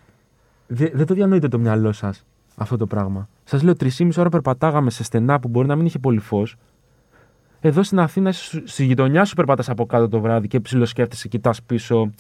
[0.67, 2.25] Δε- δεν το διανοείτε το μυαλό σας
[2.57, 3.29] αυτό το πράγμα.
[3.45, 6.57] Σας λέω, 3,5 ώρα περπατάγαμε σε στενά που μπορεί να μην είχε πολύ φως.
[7.61, 11.29] Εδώ στην Αθήνα, είσαι σου- στη γειτονιά σου περπατάς από κάτω το βράδυ και ψιλοσκέφτεσαι,
[11.29, 12.11] κοιτάς πίσω.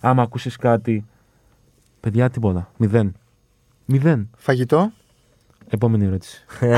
[0.00, 1.04] Άμα ακούσεις κάτι.
[2.00, 2.72] Παιδιά, τίποτα.
[2.76, 3.12] Μηδέν.
[3.84, 4.30] Μηδέν.
[4.36, 4.90] Φαγητό.
[5.68, 6.44] Επόμενη ερώτηση.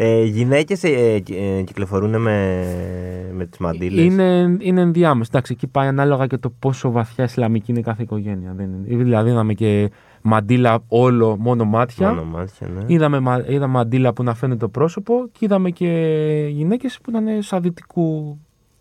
[0.00, 2.64] Ε, Γυναίκες ε, ε, κυκλοφορούν με,
[3.32, 5.30] με τις μαντήλες; Είναι, είναι ενδιάμεσο.
[5.32, 8.52] Εντάξει, εκεί πάει ανάλογα και το πόσο βαθιά Ισλαμική είναι κάθε οικογένεια.
[8.56, 9.02] Δεν είναι.
[9.04, 9.90] Δηλαδή, είδαμε και
[10.22, 12.08] μαντίλα όλο, μόνο μάτια.
[12.08, 12.80] Μόνο μάτια, ναι.
[12.86, 15.86] Είδαμε, μα- είδαμε μαντίλα που να φαίνεται το πρόσωπο και είδαμε και
[16.50, 18.38] γυναίκες που ήταν σαν δυτικού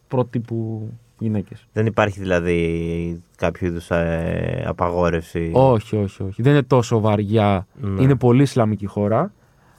[0.07, 1.67] πρότυπου γυναίκες.
[1.73, 3.87] Δεν υπάρχει δηλαδή κάποιο είδους
[4.65, 5.51] απαγόρευση.
[5.53, 6.41] Όχι, όχι, όχι.
[6.41, 7.67] Δεν είναι τόσο βαριά.
[7.81, 8.01] Ναι.
[8.01, 9.31] Είναι πολύ Ισλαμική χώρα.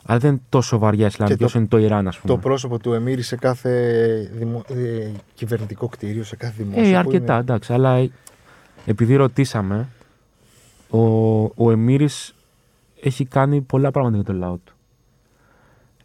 [0.04, 2.34] Αλλά δεν είναι τόσο βαριά Ισλαμική το- όσο είναι το Ιράν, ας πούμε.
[2.34, 4.64] Το πρόσωπο του Εμμύρη σε κάθε δημο...
[4.68, 6.82] ε, κυβερνητικό κτίριο, σε κάθε δημόσιο.
[6.88, 7.72] Ε, που αρκετά, είναι- εντάξει.
[7.72, 8.10] Αλλά ε,
[8.86, 9.88] επειδή ρωτήσαμε,
[10.90, 10.98] ο,
[11.42, 12.34] ο Εμμύρης
[13.02, 14.72] έχει κάνει πολλά πράγματα για τον λαό του.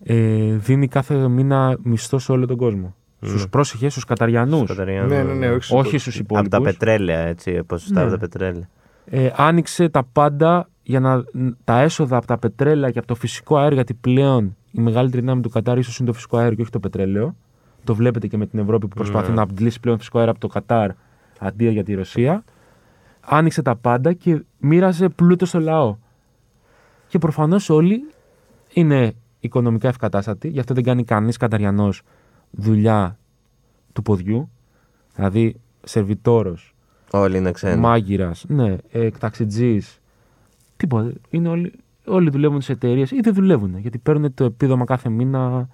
[0.04, 2.96] Ε, δίνει κάθε μήνα μισθό σε όλο τον κόσμο.
[3.24, 3.30] Ναι.
[3.30, 4.68] Στους πρόσεχες, στους Καταριανούς.
[4.68, 5.12] Καταριανούς.
[5.12, 6.02] Ναι, ναι, ναι, όχι στους Όχι υπόλοιπους.
[6.02, 6.50] στους Από υπόλοιπους.
[6.50, 7.64] τα πετρέλαια, έτσι.
[7.64, 8.02] Ποσοστά Ναι.
[8.02, 8.70] από τα πετρέλαια.
[9.06, 11.24] ε, άνοιξε τα πάντα για να
[11.64, 15.42] τα έσοδα από τα πετρέλαια και από το φυσικό αέριο, γιατί πλέον η μεγαλύτερη δύναμη
[15.42, 17.36] του Κατάρ ίσως είναι το φυσικό αέριο και όχι το πετρέλαιο.
[17.84, 19.36] Το βλέπετε και με την Ευρώπη που προσπαθεί Ναι.
[19.36, 20.92] να αντλήσει πλέον φυσικό αέριο από το Κατάρ
[21.40, 22.44] αντί για τη Ρωσία.
[23.20, 25.96] Άνοιξε τα πάντα και μοίραζε πλούτο στο λαό.
[27.08, 28.10] Και προφανώς όλοι
[28.74, 32.02] είναι οικονομικά ευκατάστατοι, γι' αυτό δεν κάνει κανείς Καταριανός
[32.58, 33.18] δουλειά
[33.94, 34.50] του ποδιού.
[35.16, 36.74] Δηλαδή, σερβιτόρος,
[37.16, 37.80] Όλοι είναι ξένοι.
[37.80, 38.78] Μάγειρας, ναι,
[39.20, 40.00] ταξιτζής.
[40.78, 41.12] Τίποτα.
[41.30, 41.74] Είναι όλοι,
[42.06, 43.78] όλοι δουλεύουν σε εταιρείες ή δεν δουλεύουν.
[43.78, 45.70] Γιατί παίρνουν το επίδομα κάθε μήνα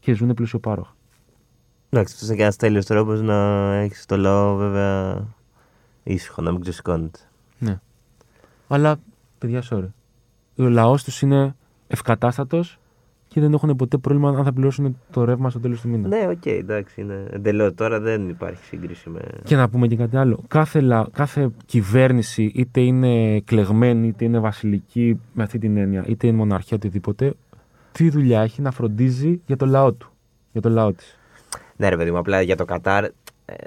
[0.00, 0.94] και ζουν πλουσιοπάροχα.
[1.90, 3.34] Εντάξει, αυτό είναι και ένας τέλειος τρόπος να
[3.74, 5.26] έχεις το λαό βέβαια
[6.02, 7.18] ήσυχο, να μην ξεσηκώνεται.
[7.58, 7.80] Ναι.
[8.68, 8.96] Αλλά,
[9.38, 9.88] παιδιά, sorry.
[10.56, 11.54] Ο λαός τους είναι
[11.88, 12.78] ευκατάστατος
[13.32, 16.08] και δεν έχουν ποτέ πρόβλημα αν θα πληρώσουν το ρεύμα στο τέλος του μήνα.
[16.08, 17.74] Ναι, οκ, εντάξει, είναι εντελώς.
[17.74, 19.20] Τώρα δεν υπάρχει σύγκριση με.
[19.44, 20.40] Και να πούμε και κάτι άλλο.
[20.48, 26.26] Κάθε, λα- κάθε κυβέρνηση, είτε είναι κλεγμένη, είτε είναι βασιλική με αυτή την έννοια, είτε
[26.26, 27.34] είναι μοναρχία, οτιδήποτε,
[27.92, 30.10] τι δουλειά έχει να φροντίζει για το λαό του.
[30.52, 31.18] Για το λαό της.
[31.76, 33.04] Ναι, ρε παιδί μου, απλά για το Κατάρ.
[33.04, 33.10] ε,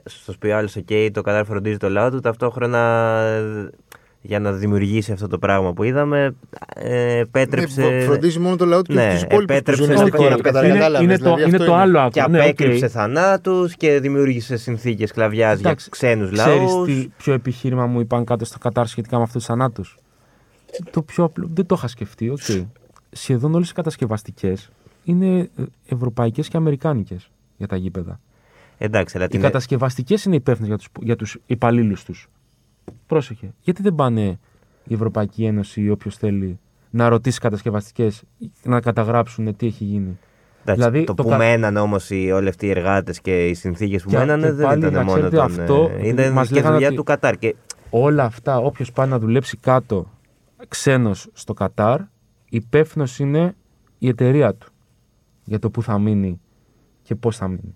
[0.05, 2.19] Στο πει ο άλλο, οκ, το Κατάρ φροντίζει το λαό του.
[2.19, 2.79] Ταυτόχρονα
[3.21, 3.69] ε,
[4.27, 6.35] για να δημιουργήσει αυτό το πράγμα που είδαμε,
[6.75, 7.81] ε, επέτρεψε.
[7.81, 10.09] Ναι, φροντίζει μόνο το λαό του και Ναι, τους υπόλοιπους που επέτρεψε ζουν να στη
[10.11, 10.29] τα- χώρα.
[10.33, 12.09] είναι- Κατάλαβες, είναι, κατάλαβες, είναι, το, δηλαδή είναι αυτό το άλλο άκρο.
[12.23, 12.43] Και ναι, οκ.
[12.43, 16.85] απέκρυψε θανάτους και δημιούργησε συνθήκες σκλαβιάς για Εντάξει, ξένους Ξέρεις λαού.
[16.85, 19.97] τι ποιο επιχείρημα μου είπαν κάτω στο Κατάρ σχετικά με αυτούς τους θανάτους;
[20.91, 22.39] Το πιο απλό, δεν το είχα σκεφτεί, οκ.
[23.11, 24.69] Σχεδόν όλες οι κατασκευαστικές
[25.03, 25.49] είναι
[25.87, 28.19] ευρωπαϊκές και αμερικάνικες για τα γήπεδα.
[28.77, 29.41] Εντάξει, αλλά Οι την.
[29.41, 32.27] κατασκευαστικές είναι υπεύθυνες για τους, για τους υπαλλήλους τους.
[33.07, 33.53] Πρόσεχε.
[33.61, 34.39] Γιατί δεν πάνε
[34.83, 38.23] η Ευρωπαϊκή Ένωση ή όποιος θέλει να ρωτήσει κατασκευαστικές
[38.63, 40.17] να καταγράψουν τι έχει γίνει;
[40.61, 44.03] Εντάξει, δηλαδή, το, το που κα- μέναν όμως όλοι αυτοί οι εργάτες και οι συνθήκες
[44.03, 45.45] που Και- μένανε και δεν πάλι, ήταν να μόνο ξέρετε, τον.
[45.45, 47.37] αυτό, ε, είναι μας και λέγανε δουλειά ότι- του Κατάρ.
[47.37, 47.55] Και
[47.89, 50.11] Όλα αυτά, όποιος πάει να δουλέψει κάτω
[50.67, 51.99] ξένος στο Κατάρ,
[52.49, 53.55] υπεύθυνος είναι
[53.99, 54.67] η εταιρεία του
[55.43, 56.41] για το πού θα μείνει
[57.01, 57.75] και πώς θα μείνει.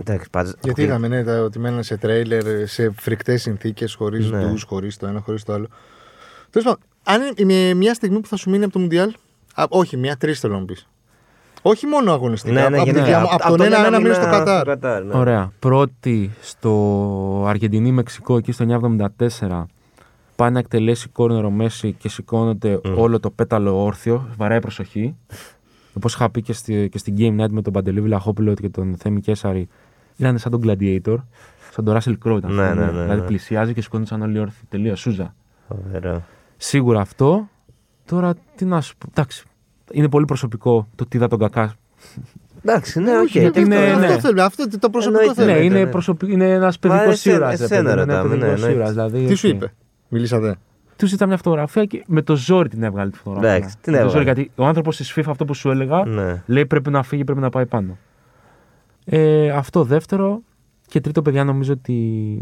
[0.00, 4.30] Εντάξει, πάντως, Γιατί αποκλεί- είδαμε ναι, τα- ότι μέναν σε τρέιλερ, σε φρικτές συνθήκες, χωρίς
[4.30, 4.44] Ναι.
[4.44, 4.52] ναι.
[4.66, 5.66] χωρίς το ένα, χωρίς το άλλο.
[6.50, 9.12] Τέλος πάντων, αν είναι μια στιγμή που θα σου μείνει από το Μουντιάλ.
[9.54, 10.88] Α, όχι, μια τρεις θέλω να μου πεις.
[11.62, 12.52] Όχι μόνο αγωνιστικά.
[12.54, 13.02] Ναι, ναι, από, γενικά.
[13.04, 15.04] τη δια- Από- από από τον τον ένα, ένα μήνα στο μήνα Κατάρ.
[15.04, 15.14] ναι.
[15.18, 15.52] Ωραία.
[15.58, 19.66] Πρώτη στο Αργεντινή-Μεξικό εκεί στο 974
[20.36, 24.28] πάει να εκτελέσει κόρνερ ο Μέσι και σηκώνεται όλο το πέταλο όρθιο.
[24.36, 25.16] Βαράει προσοχή.
[25.94, 28.96] Όπως είχα πει και, στη, και στην Game Night με τον Παντελή Βλαχόπουλο και τον
[28.98, 29.68] Θέμη Κέσαρη,
[30.18, 31.16] ήταν σαν τον Gladiator,
[31.72, 32.36] σαν τον Russell Crowe.
[32.38, 32.84] ήταν, Ναι, ας πούμε.
[32.84, 33.26] ναι, ναι, δηλαδή ναι.
[33.26, 34.62] πλησιάζει και σηκώνεται σαν όλοι όρθιοι.
[34.68, 35.34] Τελεία, σούζα.
[35.68, 36.22] Φοβερό.
[36.56, 37.48] Σίγουρα αυτό.
[38.04, 39.06] Τώρα τι να σου πω.
[39.10, 39.44] Εντάξει.
[39.92, 41.74] Είναι πολύ προσωπικό το τι είδα τον Κακά.
[42.64, 43.22] Εντάξει, ναι, οκ.
[43.22, 44.06] Όχι, γιατί και είναι- αυτό- ναι.
[44.06, 44.42] Αυτό θέλουμε.
[44.42, 45.58] Αυτό το προσωπικό Εννοείται, θέλουμε.
[45.58, 45.90] ναι, είναι, ναι.
[45.90, 46.32] προσωπι...
[46.32, 47.50] είναι ένας παιδικός εσένα- ήρωα.
[47.52, 48.88] εσένα ρωτάμε, ναι, εννοείται.
[48.90, 49.54] Δηλαδή, Τι σου οκ.
[49.54, 49.72] είπε,
[50.08, 50.56] μιλήσατε.
[50.96, 53.54] Τους ζητά μια φωτογραφία και με το ζόρι την έβγαλε τη φωτογραφία.
[53.54, 54.10] Εντάξει, την Με το έβγαλε.
[54.10, 56.42] ζόρι, γιατί ο άνθρωπος της FIFA, αυτό που σου έλεγα, Ναι.
[56.46, 57.96] λέει πρέπει να φύγει, πρέπει να πάει πάνω.
[59.10, 60.40] Ε, αυτό δεύτερο.
[60.86, 62.40] Και τρίτο, παιδιά, νομίζω ότι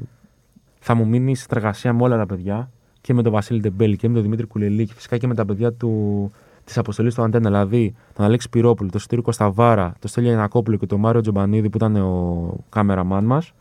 [0.79, 4.09] θα μου μείνει η συνεργασία με όλα τα παιδιά και με τον Βασίλη Ντεμπέλη και
[4.09, 6.31] με τον Δημήτρη Κουλελή και φυσικά και με τα παιδιά του,
[6.65, 7.49] της αποστολής του Αντένα.
[7.49, 11.77] Δηλαδή τον Αλέξη Πυρόπουλο, τον Στήριο Κωνσταβάρα, τον Στέλιο Γιαννακόπουλο και τον Μάριο Τζομπανίδη που
[11.77, 13.53] ήταν ο κάμεραμαν μας.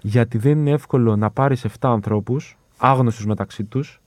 [0.00, 4.00] Γιατί δεν είναι εύκολο να πάρεις 7 ανθρώπους, άγνωστους μεταξύ τους,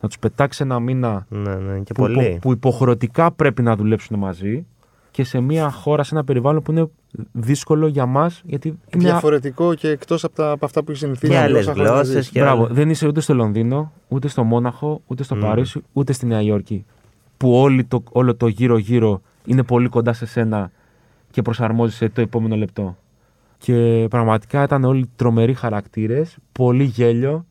[0.00, 2.24] να τους πετάξεις ένα μήνα Ναι, ναι, και που, πολύ.
[2.24, 4.66] υπο- που υποχρεωτικά πρέπει να δουλέψουν μαζί
[5.12, 6.88] και σε μια χώρα, σε ένα περιβάλλον που είναι
[7.32, 8.42] δύσκολο για μας.
[8.44, 9.02] Γιατί είναι.
[9.04, 11.32] Διαφορετικό και εκτός από, τα- από αυτά που έχει συνηθίσει.
[11.32, 12.14] Και να άλλε όσα χρόνια γλώσσες.
[12.14, 12.28] ζεις.
[12.30, 12.74] και Μπράβο, άλλα.
[12.74, 15.42] δεν είσαι ούτε στο Λονδίνο, ούτε στο Μόναχο, ούτε στο Μμμ.
[15.42, 16.84] Παρίσι, ούτε στη Νέα Υόρκη.
[17.36, 20.70] Που όλη το, όλο το γύρω-γύρω είναι πολύ κοντά σε σένα
[21.30, 22.96] και προσαρμόζεσαι το επόμενο λεπτό.
[23.58, 27.46] Και πραγματικά ήταν όλοι τρομεροί χαρακτήρες, πολύ γέλιο,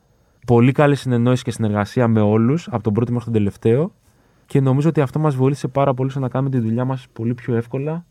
[0.46, 3.92] πολύ καλή συνεννόηση και συνεργασία με όλους, από τον πρώτο μέχρι τον τελευταίο.
[4.52, 7.34] Και νομίζω ότι αυτό μας βοήθησε πάρα πολύ στο να κάνουμε τη δουλειά μας πολύ
[7.34, 8.06] πιο εύκολα.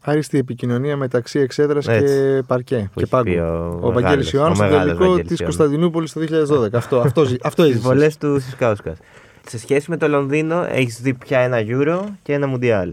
[0.00, 2.14] Άριστη επικοινωνία μεταξύ εξέδρας Έτσι.
[2.14, 2.76] και παρκέ.
[2.76, 3.24] Που και έχει πάγκου.
[3.30, 5.56] πει ο Ο Βαγγέλης μεγάλος- Ιωάννης ο στο μεγάλος τελικό Βαγγέλης της Ιωάννης.
[5.56, 6.20] Κωνσταντινούπολης το
[6.64, 6.76] 2012.
[6.76, 7.86] αυτό, αυτό, ζει- αυτό Τι έζησε.
[7.86, 8.94] βολές του Σισκάουσκα.
[9.46, 12.92] Σε σχέση με το Λονδίνο, έχεις δει πια ένα Euro και ένα Mundial.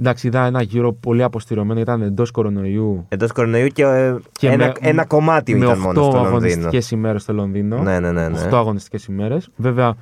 [0.00, 3.04] Εντάξει, είδα ένα γύρο πολύ αποστειρωμένο, ήταν εντός κορονοϊού.
[3.08, 6.26] Εντός κορονοϊού και, ε, Και ένα, με- ένα κομμάτι με ήταν 8 μόνο στο Λονδίνο.
[6.28, 7.78] αγωνιστικές ημέρες στο Λονδίνο.
[7.82, 8.28] Ναι, ναι, ναι.
[8.28, 8.38] ναι.
[8.50, 9.48] 8 αγωνιστικές ημέρες.
[9.56, 9.94] Βέβαια,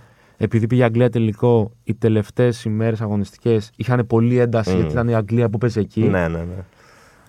[0.43, 4.77] επειδή πήγε η Αγγλία τελικό, οι τελευταίες ημέρες αγωνιστικές είχαν πολύ ένταση Mm.
[4.77, 6.01] γιατί ήταν η Αγγλία που παίζει εκεί.
[6.03, 6.65] Ναι, ναι, ναι.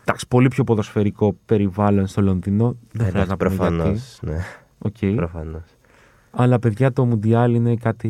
[0.02, 2.66] Εντάξει, πολύ πιο ποδοσφαιρικό περιβάλλον στο Λονδίνο.
[2.92, 4.38] Δεν Εντάξει, χρειάζεται να πούμε προφανώς, γιατί.
[4.38, 4.44] Ναι,
[4.78, 5.16] Οκ.
[5.16, 5.64] προφανώς.
[6.32, 8.10] Αλλά παιδιά το Μουντιάλ είναι κάτι.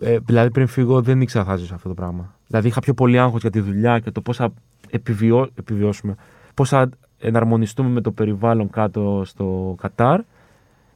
[0.00, 2.34] Ε, δηλαδή πριν φύγω δεν ήξερα θα ζήσω αυτό το πράγμα.
[2.46, 4.52] Δηλαδή είχα πιο πολύ άγχος για τη δουλειά και το πώ θα
[4.90, 5.48] επιβιώ...
[5.54, 6.14] επιβιώσουμε,
[6.54, 6.88] πώ θα
[7.18, 10.20] εναρμονιστούμε με το περιβάλλον κάτω στο Κατάρ.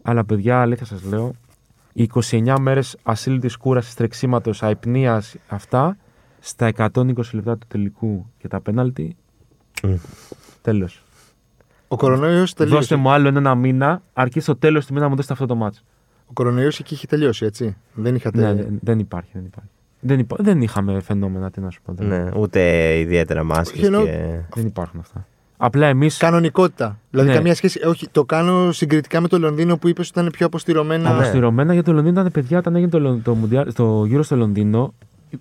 [0.03, 1.33] Αλλά παιδιά, αλήθεια σας λέω,
[1.99, 5.97] οι 29 μέρες ασύλληπτης κούρασης, τρεξίματος, αϊπνίας, αυτά
[6.39, 9.17] στα 120 λεπτά του τελικού και τα πέναλτι.
[9.83, 9.95] Μμ.
[10.63, 11.03] Τέλος.
[11.89, 12.77] Ο κορονοϊός τελείωσε.
[12.79, 15.55] Δώστε μου άλλο ένα μήνα, αρκεί στο τέλος του μήνα να μου δώσετε αυτό το
[15.55, 15.83] μάτσο.
[16.27, 17.77] Ο κορονοϊός εκεί είχε τελειώσει, έτσι.
[17.95, 18.41] Δεν είχατε.
[18.41, 19.71] Ναι, δεν- δεν υπάρχει, δεν υπάρχει.
[20.01, 20.37] Δεν, υπά...
[20.41, 21.93] δεν είχαμε φαινόμενα, τι να σου πω.
[21.93, 22.61] Δεν, Ναι, ούτε
[22.99, 24.41] ιδιαίτερα μάσκες Εννοώ- και...
[24.55, 25.27] δεν υπάρχουν αυτά.
[25.57, 26.09] Απλά εμεί.
[26.19, 26.99] Κανονικότητα.
[27.11, 27.35] Δηλαδή, Ναι.
[27.35, 27.87] καμία σχέση.
[27.87, 31.09] Όχι, το κάνω συγκριτικά με το Λονδίνο που είπες ότι ήταν πιο αποστηρωμένα.
[31.11, 31.15] ναι.
[31.17, 34.37] Αποστηρωμένα για το Λονδίνο ήταν παιδιά όταν έγινε το, Λον- το, Mundial- το γύρο στο
[34.37, 34.95] Λονδίνο.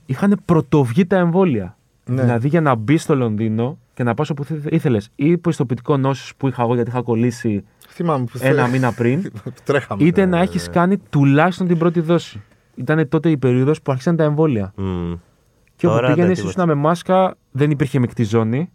[0.05, 1.77] Είχαν πρωτοβγεί τα εμβόλια.
[2.05, 2.21] Ναι.
[2.21, 5.09] Δηλαδή για να μπει στο Λονδίνο και να πας όπου ήθελες.
[5.15, 8.91] Ή υπό ιστοποιητικό νόσου που είχα εγώ γιατί είχα κολλήσει Θυμάμαι που ένα θε- μήνα
[8.91, 9.31] πριν.
[9.63, 10.03] Τρέχαμε.
[10.03, 12.41] είτε να έχεις κάνει τουλάχιστον την πρώτη δόση.
[12.75, 14.73] Ήταν τότε η περίοδος που άρχισαν τα εμβόλια.
[14.75, 15.13] Μμ.
[15.75, 16.65] Και όπου Τώρα πήγαινε, δεν ήσουν τίποτα.
[16.67, 18.69] με μάσκα, δεν υπήρχε μεικτή ζώνη.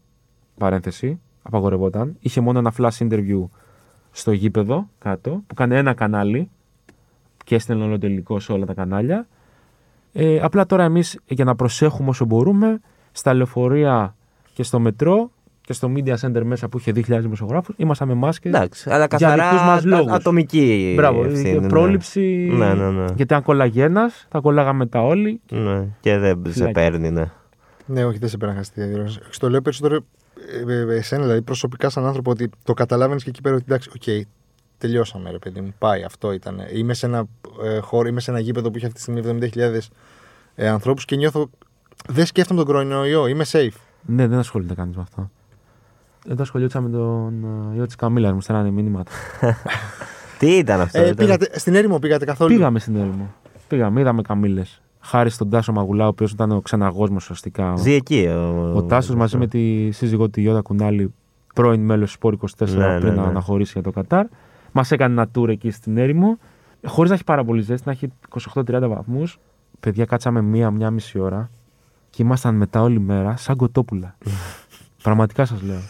[0.59, 1.21] Παρένθεση.
[1.51, 2.17] Απαγορευόταν.
[2.21, 3.45] Είχε μόνο ένα flash interview
[4.11, 6.51] στο γήπεδο κάτω, που έκανε ένα κανάλι
[7.45, 9.27] και έστελνε όλο τελικό σε όλα τα κανάλια.
[10.13, 12.81] Ε, απλά τώρα εμείς για να προσέχουμε όσο μπορούμε,
[13.13, 14.15] στα λεωφορεία
[14.55, 15.31] και στο μετρό
[15.61, 18.53] και στο media center μέσα που είχε 2.000 δημοσιογράφους, ήμασταν με μάσκες.
[18.53, 20.13] Εντάξει, αλλά Για καθαρά δικούς μας α- λόγους.
[20.13, 21.69] ατομική Μπράβο, ευθύνη, και ναι.
[21.69, 22.49] πρόληψη.
[22.53, 23.05] Ναι, ναι, ναι.
[23.17, 25.41] Γιατί αν κολλάγε ένας, θα κολλάγαμε τα όλοι.
[25.51, 26.73] Ναι, και δεν σε Φυλάκι.
[26.73, 27.25] παίρνει, ναι.
[27.87, 29.21] Ναι, όχι, δεν σε παίρνει να χάσεις τη διαδήλωση.
[29.31, 30.01] Στο λέω περισσότερο ε, ε,
[30.91, 34.27] εσένα, δηλαδή προσωπικά σαν άνθρωπο, ότι το καταλάβαινες και εκεί πέρα ότι εντάξει, οκ,
[34.79, 35.75] τελειώσαμε, ρε παιδί μου.
[35.79, 36.63] Πάει, αυτό ήταν.
[36.75, 37.25] Είμαι σε ένα
[37.63, 39.79] ε, χώρο, είμαι σε ένα γήπεδο που έχει αυτή τη στιγμή 70.000
[40.55, 41.51] ε, ανθρώπους και νιώθω.
[42.09, 43.77] Δεν σκέφτομαι τον κορονοϊό, είμαι safe.
[44.07, 45.31] Ναι, δεν ασχολείται κανείς με αυτό.
[46.29, 49.11] Εδώ ασχολιότησα με τον ε, γιο της Καμίλα, μου στέλνανε μήνυματα.
[50.39, 53.35] Τι ήταν αυτό, Ε, ήταν- πήγατε, στην έρημο πήγατε καθόλου; Πήγαμε στην έρημο.
[53.69, 54.63] Πήγαμε, είδαμε καμίλε.
[55.01, 57.75] Χάρη στον Τάσο Μαγουλά, ο οποίος ήταν ο ξεναγό μας ουσιαστικά.
[57.77, 61.15] Ζει εκεί ο, Ο Τάσος μαζί με τη σύζυγό του Γιώτα Κουνάλη,
[61.55, 63.29] πρώην μέλος του Σπόρ 24 Ναι, πριν ναι, να ναι.
[63.29, 64.27] αναχωρήσει για το Κατάρ.
[64.73, 66.39] Μας έκανε ένα tour εκεί στην έρημο,
[66.87, 68.09] χωρίς να έχει πάρα πολύ ζέστη, να έχει
[68.55, 69.39] 28-30 βαθμούς.
[69.81, 71.51] Παιδιά, κάτσαμε μία-μία μισή ώρα
[72.11, 74.17] και ήμασταν μετά όλη μέρα σαν κοτόπουλα.
[75.03, 75.81] Πραγματικά σας λέω.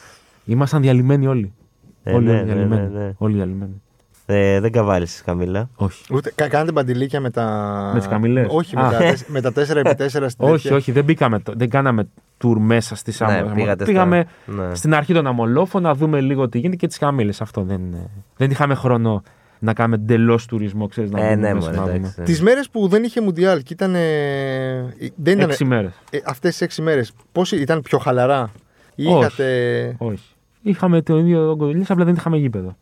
[0.44, 1.52] Ήμασταν διαλυμένοι όλοι.
[2.02, 2.92] Ε, όλοι, ναι, όλοι ναι, διαλυμένοι.
[2.92, 3.12] ναι, ναι.
[3.18, 3.82] Όλοι διαλυμένοι.
[4.32, 5.68] Ε, δεν καβάλεις Καμίλα.
[5.74, 6.04] Όχι.
[6.14, 7.44] Ούτε, κα, κάνετε μπαντιλίκια με τα.
[7.92, 8.90] Με τις καμήλες; Όχι, με Α.
[8.90, 10.76] τα, τεσ- με τα 4x4 στην όχι, τέτοια.
[10.76, 12.08] όχι, δεν, μπήκαμε, το- δεν κάναμε
[12.44, 13.48] tour μέσα στη Σάμμο.
[13.48, 14.74] Ναι, πήγατε στο- Πήγαμε ναι.
[14.74, 17.32] στην αρχή τον Αμολόφο να δούμε λίγο τι γίνεται και τις καμίλε.
[17.40, 18.10] Αυτό δεν είναι.
[18.36, 19.22] Δεν είχαμε χρόνο
[19.58, 21.96] να κάνουμε εντελώς τουρισμό, ξέρεις να Ε, μπούμε ναι, μέσα μωρέ, να δούμε.
[21.96, 22.22] εντάξει.
[22.22, 23.94] Τις μέρες που δεν είχε Μουντιάλ και ήταν.
[23.94, 25.50] ε, δεν ήταν.
[25.50, 25.92] Έξι μέρες.
[26.10, 28.50] Ε, Αυτές τις έξι μέρες, πώ ήταν πιο χαλαρά.
[28.94, 29.18] Ή Όχι.
[29.18, 29.94] είχατε.
[29.98, 30.24] Όχι.
[30.62, 32.76] Είχαμε το ίδιο όγκο δουλειά, απλά δεν είχαμε γήπεδο.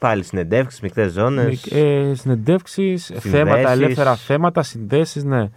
[0.00, 1.66] Πάλι συνεντεύξεις, μεικτές ζώνες.
[1.66, 5.48] Ε, Συνεντεύξεις, θέματα, ελεύθερα θέματα, συνδέσεις, ναι.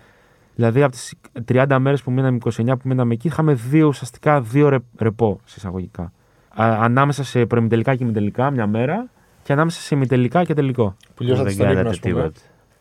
[0.55, 1.13] Δηλαδή από τις
[1.45, 5.55] 30 μέρες που μείναμε, 29 που μείναμε εκεί, είχαμε δύο ουσιαστικά δύο ρε, ρεπό σε
[5.57, 6.03] εισαγωγικά.
[6.03, 9.09] Α, ανάμεσα σε προημιτελικά και ημιτελικά μια μέρα
[9.43, 10.95] και ανάμεσα σε ημιτελικά και τελικό.
[11.15, 12.33] Που λιώσατε δεν στον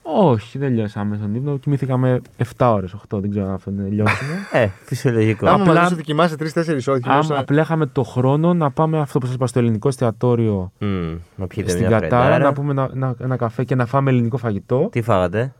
[0.08, 0.32] ύπνο, κάνατε ας πούμε.
[0.32, 0.32] τίποτα.
[0.32, 1.56] Όχι, δεν λιώσαμε στον ύπνο.
[1.58, 2.20] Κοιμήθηκαμε
[2.58, 4.30] 7 ώρες, 8, δεν ξέρω αν αυτό είναι λιώσιμο.
[4.52, 5.46] Ε, φυσιολογικό.
[5.48, 7.02] Άμα Απλά- μας δοκιμάσαι τρει-τέσσερι ώρες.
[7.04, 11.14] Άμα απλά είχαμε το χρόνο να πάμε αυτό που σας είπα στο ελληνικό εστιατόριο Μμ,
[11.36, 12.44] να πιείτε στην μια Κατάρα, φρεντάρα.
[12.44, 14.88] να πούμε ένα, ένα, ένα καφέ και να φάμε ελληνικό φαγητό.
[14.92, 15.52] Τι φάγατε,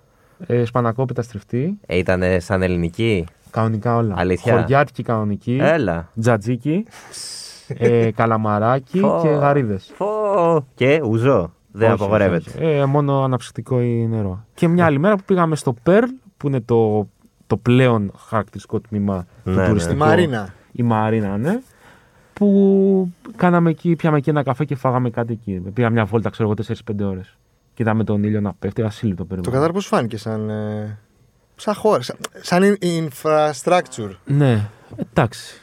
[0.46, 1.78] Ε, σπανακόπιτα στρεφτή.
[1.86, 4.14] ε, ήταν σαν ελληνική; Κανονικά όλα.
[4.18, 5.59] Αλήθεια; Χωριάτικη κανονική.
[5.61, 6.09] Έλα.
[6.20, 6.84] Τζατζίκι.
[7.68, 9.18] ε, καλαμαράκι Φω.
[9.22, 9.90] και γαρίδες.
[9.94, 10.66] Φω.
[10.74, 11.53] Και ουζό.
[11.78, 12.50] Δεν απαγορεύεται.
[12.58, 14.44] Ε, μόνο αναψυκτικό ή νερό.
[14.54, 17.08] Και μια άλλη μέρα που πήγαμε στο Περλ, που είναι το,
[17.46, 19.66] το πλέον χαρακτηριστικό τμήμα Ναι, του ναι.
[19.66, 19.98] τουριστικού.
[19.98, 20.54] Στη Μαρίνα.
[20.72, 21.60] Η Μαρίνα, ναι.
[22.32, 25.60] Που κάναμε εκεί, πιάμε εκεί ένα καφέ και φάγαμε κάτι εκεί.
[25.74, 27.36] Πήγαμε μια βόλτα, ξέρω εγώ, 4-5 ώρες.
[27.74, 29.60] Και είδαμε τον ήλιο να πέφτει, ασύλληπτο Το περιβάλλον.
[29.60, 30.50] Κατάρ πώς φάνηκε σαν.
[30.50, 30.98] ε,
[31.56, 32.02] σαν χώρα.
[32.02, 34.10] Σαν, σαν in- infrastructure.
[34.24, 34.68] Ναι,
[35.10, 35.60] εντάξει.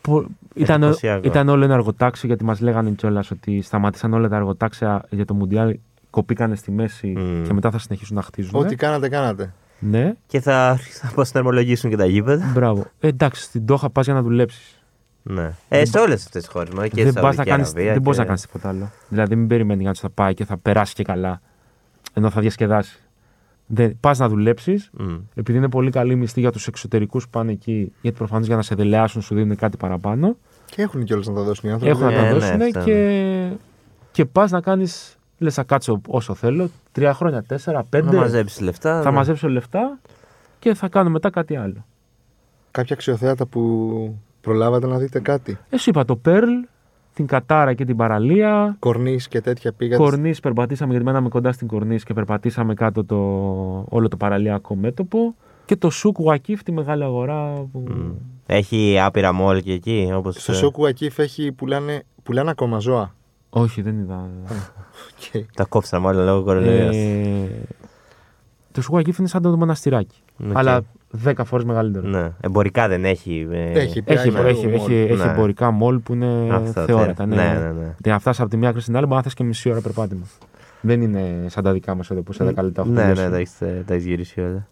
[0.00, 1.26] Πο- Ήταν, Εντυπωσιακό.
[1.26, 5.34] ήταν όλο ένα εργοτάξιο γιατί μας λέγανε κιόλας ότι σταματήσαν όλα τα εργοτάξια για το
[5.34, 5.78] Μουντιάλ.
[6.10, 7.42] Κοπήκανε στη μέση Μμμ.
[7.46, 8.60] και μετά θα συνεχίσουν να χτίζουν.
[8.60, 9.52] Ό,τι κάνατε, κάνατε.
[9.78, 12.50] Ναι, Και θα, θα αποστερμολογήσουν και τα γήπεδα.
[12.54, 12.86] μπράβο.
[13.00, 14.82] Ε, εντάξει, στην Τόχα πας για να δουλέψεις.
[15.22, 15.52] Ναι.
[15.68, 16.68] Ε, σε όλες αυτές τις χώρες.
[16.88, 18.90] Και Δεν, στη πας να Σαουδική κάνεις, Αραβία δεν μπορείς και- να κάνεις τίποτα άλλο.
[19.08, 21.40] Δηλαδή, μην περιμένεις να θα πάει και θα περάσει και καλά.
[22.14, 22.98] Ενώ θα διασκεδάσει.
[24.00, 25.14] Πας να δουλέψεις, Μμ.
[25.34, 28.62] επειδή είναι πολύ καλή μισθή για τους εξωτερικούς που πάνε εκεί, γιατί προφανώς για να
[28.62, 30.36] σε δελεάσουν σου δίνουν κάτι παραπάνω.
[30.66, 31.92] Και έχουν κιόλας να τα δώσουν οι άνθρωποι.
[31.92, 33.50] Έχουν να Ε, τα ναι, δώσουν αυτό και,
[34.12, 36.70] και πας να κάνεις Λες, θα κάτσω όσο θέλω.
[36.92, 38.16] Τρία χρόνια, τέσσερα, Να πέντε.
[38.16, 39.02] μαζέψεις λεφτά.
[39.02, 39.16] Θα ναι.
[39.16, 39.98] μαζέψω λεφτά
[40.58, 41.84] και θα κάνω μετά κάτι άλλο.
[42.70, 46.50] Κάποια αξιοθέατα που προλάβατε να δείτε κάτι; Εσύ είπα το Περλ,
[47.18, 48.76] την Κατάρα και την παραλία.
[48.78, 50.02] Κορνής και τέτοια πήγατε.
[50.02, 53.16] Κορνής, περπατήσαμε γιατί μέναμε κοντά στην Corniche και περπατήσαμε κάτω το,
[53.88, 55.34] όλο το παραλιακό μέτωπο.
[55.64, 57.66] Και το Σουκ Βακίφ, τη μεγάλη αγορά.
[57.72, 57.84] Που...
[57.88, 58.10] Μμ.
[58.46, 60.10] Έχει άπειρα μόλ και εκεί.
[60.14, 63.14] Όπως, Στο ε, Σόκου Ακίφ έχει πουλάνε, πουλάνε ακόμα ζώα.
[63.50, 64.28] Όχι, δεν είδα.
[65.20, 65.40] Okay.
[65.54, 66.90] Τα κόψαμε μάλλον λόγω κορονοϊού.
[66.92, 67.48] ε,
[68.72, 70.22] το Σουκ Βακίφ είναι σαν το Μοναστηράκι.
[70.48, 70.56] Οκ.
[70.56, 72.06] Αλλά δέκα φορές μεγαλύτερο.
[72.08, 72.30] Ναι.
[72.40, 73.46] Εμπορικά δεν έχει.
[73.50, 74.74] ε, Έχει, Έχει, πια έχει, είναι έχει, μόλ.
[74.90, 75.30] έχει Ναι.
[75.32, 77.26] εμπορικά μόλ που είναι Αυτό, θεόρατα.
[77.26, 77.94] ναι, Ναι, ναι, ναι, ναι.
[78.04, 79.80] Για να φτάσεις από τη μία άκρη στην άλλη, μπορεί να θες και μισή ώρα
[79.80, 80.22] περπάτημα.
[80.80, 83.30] Δεν είναι σαν τα δικά μας εδώ που σε 10 λεπτά έχουν Ναι, ναι, τελειώσει.
[83.30, 84.66] τα έχεις, ε, τα έχεις γυρίσει όλα.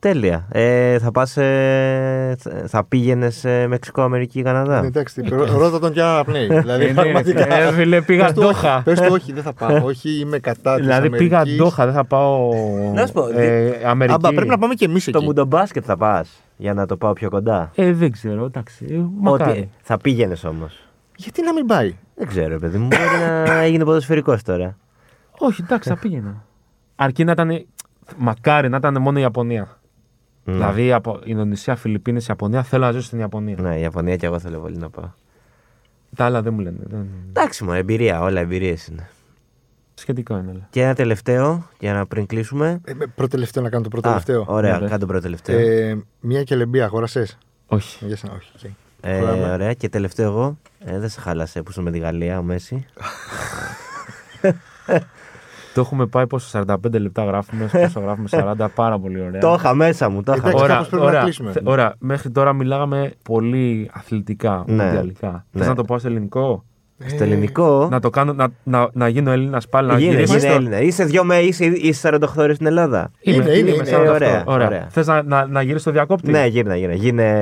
[0.00, 0.46] Τέλεια.
[0.52, 5.92] Ε, θα πας, ε, θα- θα πήγαινες ε, Μεξικό, Αμερική, Καναδά; Εντάξει, ρω- ρώτα τον
[5.92, 6.46] και αν αναπνέει.
[6.46, 7.54] Δηλαδή, Ε, ναι, πραγματικά.
[7.54, 8.82] ε, φίλε, πήγα Πες του όχι, Ντόχα.
[8.84, 9.84] Πες του όχι, δεν θα πάω.
[9.84, 11.62] Όχι, είμαι κατά της Δηλαδή πήγα Αμερικής.
[11.62, 12.50] Ντόχα, δεν θα πάω.
[12.94, 14.14] Να σου πω, ε, Αμερική.
[14.16, 15.24] Άμπα, πρέπει να πάμε και εμείς Το εκεί.
[15.24, 18.86] μουντομπάσκετ θα πας, για να το πάω πιο κοντά; Ε, δεν ξέρω, εντάξει.
[18.90, 19.50] ε, Μακάρι.
[19.58, 20.82] Ότι θα πήγαινες όμως.
[21.16, 22.86] Γιατί να μην πάει; Δεν ξέρω, παιδί μου.
[22.86, 24.76] Μπορεί να έγινε ποδοσφαιρικός τώρα.
[25.38, 26.44] Όχι, εντάξει, θα πήγαινα.
[26.96, 27.66] Αρκεί να ήταν.
[28.16, 29.78] Μακάρι να ήταν μόνο η Ιαπωνία.
[30.48, 30.54] Ναι.
[30.54, 32.62] Δηλαδή από Ινδονησία, Φιλιππίνες, Ιαπωνία.
[32.62, 33.56] Θέλω να ζήσω στην Ιαπωνία.
[33.60, 35.10] Ναι, η Ιαπωνία και εγώ θέλω πολύ να πάω.
[36.16, 36.76] Τα άλλα δεν μου λένε.
[36.82, 37.06] Δεν...
[37.28, 39.08] Εντάξει, μου εμπειρία, όλα εμπειρίες είναι.
[39.94, 40.50] Σχετικό είναι.
[40.50, 40.66] αλλά.
[40.70, 42.80] Και ένα τελευταίο, για να πριν κλείσουμε.
[42.84, 44.44] Ε, Προτελευταίο να κάνω το Α, προτελευταίο.
[44.48, 45.58] ωραία, Ναι, κάτω πρώτο τελευταίο.
[45.58, 48.04] Ε, μία και λεμπία, αγόρασες; Όχι.
[48.06, 48.50] Για σένα, όχι.
[48.56, 48.70] οκ.
[49.00, 49.52] Ε, προχωράμε.
[49.52, 49.72] ωραία.
[49.74, 50.58] Και τελευταίο εγώ.
[50.78, 52.86] Ε, δεν σε χάλασε που είσαι με τη Γαλλία, ο Μέση.
[55.74, 58.28] Το έχουμε πάει πόσο 45 λεπτά γράφουμε, πόσο γράφουμε
[58.60, 59.40] 40, πάρα πολύ ωραία.
[59.40, 60.40] το είχα μέσα μου, το είχα.
[60.48, 61.52] Εντάξει, Ωραία, κάπως πρέπει να ωραία, κλείσουμε.
[61.52, 61.94] Θε- ωραία.
[61.98, 64.84] Μέχρι τώρα μιλάγαμε πολύ αθλητικά, Ναι.
[64.84, 65.44] μοντιαλικά.
[65.50, 65.58] Ναι.
[65.60, 66.64] Θες να το πάω σε ελληνικό,
[67.06, 67.88] Στο ελληνικό.
[67.90, 70.80] να το κάνω, να, να, να γίνω Έλληνας πάλι, να Γίνε, γυρίσεις γίνε στο- Έλληνα.
[70.80, 73.10] Είσαι δυο με, είσαι, είσαι 48 ώρες στην Ελλάδα.
[73.20, 74.24] Είμαι, Είναι, είναι, είμαι, είναι, σαν είναι, αυτό.
[74.24, 74.66] ωραία, ωραία.
[74.66, 74.86] ωραία.
[74.90, 76.94] Θες να, να, να γυρίσεις στο διακόπτη; Ναι, γύρνα, γύρνα.
[76.94, 77.32] Γίνε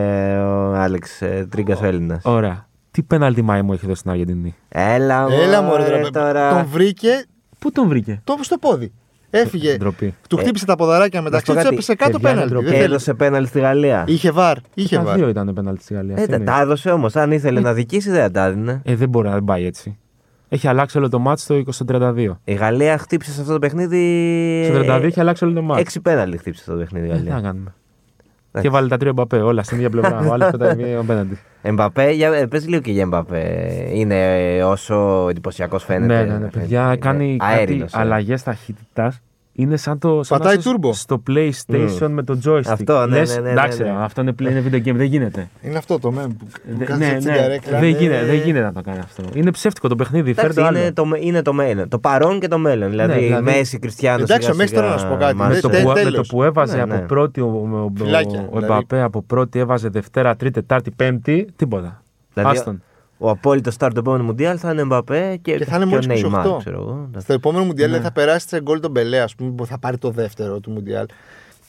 [0.45, 2.25] ο Άλεξ ε, Τρίγκας ο Έλληνας.
[2.25, 2.67] Ωραία.
[2.91, 6.49] Τι πέναλτι Μάη μου έχει δώσει στην Αργεντινή; Έλα, Έλα μου, μωρέ, ρε, τώρα.
[6.51, 7.25] Τον βρήκε
[7.67, 8.93] Πού τον βρήκε; το στο πόδι.
[9.31, 9.77] Έφυγε.
[9.77, 10.15] Ντροπή.
[10.29, 12.53] Του χτύπησε τα ποδαράκια να μεταξύ σου πω του, κάτι, έπεσε κάτω παιδιά, είναι πέναλτι.
[12.55, 12.67] ντροπή.
[12.71, 12.93] Δεν θέλει.
[12.93, 14.05] Έδωσε πέναλ στη Γαλλία.
[14.07, 14.57] Είχε βαρ.
[14.75, 15.17] Είχε Τα βαρ.
[15.17, 16.15] δύο ήταν πέναλτι στη Γαλλία.
[16.15, 16.45] Ε, αυτή τα, είναι.
[16.45, 17.17] τα έδωσε όμως.
[17.17, 18.81] Αν ήθελε να δικήσει, δεν θα τα έδινε.
[18.85, 19.99] Ε, δεν μπορεί να δεν πάει έτσι.
[20.49, 22.29] Έχει αλλάξει όλο το μάτς στο 2032.
[22.45, 24.65] Η Γαλλία χτύπησε σε αυτό το παιχνίδι.
[24.65, 25.81] Στο 32 έχει αλλάξει όλο το μάτς.
[25.81, 27.49] Έξι πέναλ χτύπησε αυτό το παιχνίδι η Ε, τι να Γαλλία.
[27.49, 27.75] κάνουμε.
[28.61, 30.27] Και βάλει τα τρία μπαπέ, όλα στην ίδια πλευρά.
[30.29, 31.39] Ο άλλος πετάει μία απέναντι.
[31.63, 33.89] Εμπαπέ, για, ε, πες λίγο και για Εμπαπέ.
[33.93, 36.25] Είναι ε, όσο εντυπωσιακός φαίνεται.
[36.25, 36.49] Ναι, ναι, ναι.
[36.49, 37.99] Παιδιά, Είναι κάνει κάτι αέρινος, ε.
[37.99, 39.21] αλλαγές ταχύτητας.
[39.59, 40.23] Είναι σαν το.
[40.23, 40.91] Σαν Πατάει να είσαι turbo.
[40.93, 42.61] Στο PlayStation με το joystick.
[42.69, 43.97] Αυτό, ναι, Λες, ναι, ναι, Εντάξει, ναι, ναι.
[43.99, 45.49] αυτό είναι, play- είναι video game, δεν γίνεται.
[45.63, 47.99] Είναι αυτό το μέμ που που Δε- κάθεσαι ναι, έτσι ναι, καρέκλα, δεν ναι.
[47.99, 49.23] γίνεται, δεν γίνεται να το κάνει αυτό.
[49.35, 50.33] Είναι ψεύτικο το παιχνίδι.
[50.35, 50.79] Φέρε Εντάξει, το άλλο.
[50.79, 51.89] είναι, το, με- είναι το μέλλον.
[51.89, 52.91] Το παρόν και το μέλλον.
[52.91, 54.23] Δηλαδή, δηλαδή- Μέση, Κριστιανό.
[54.23, 56.29] Εντάξει, ο Μέση τώρα να σου πω κάτι, με, Ναι, το τε- που, με τέλος.
[56.29, 57.01] το που έβαζε Ναι, από ναι.
[57.01, 58.65] πρώτη ο, ο, ο, Φυλάκια, ο δηλαδή.
[58.73, 62.03] Εμπαπέ από πρώτη έβαζε Δευτέρα, Τρίτη, Τετάρτη, Πέμπτη, τίποτα.
[62.35, 62.83] Δηλαδή, Άστον.
[63.19, 66.25] Ο απόλυτος start του επόμενου Μουντιάλ θα είναι Εμπαπέ και, Και θα είναι και μόλις
[66.25, 66.59] ο Neymar, 28.
[66.59, 67.11] ξέρω εγώ.
[67.19, 68.01] Στο επόμενο Μουντιάλ Ναι.
[68.01, 71.07] θα περάσει σε γκολ τον Μπελέ, ας πούμε, που θα πάρει το δεύτερο του Μουντιάλ.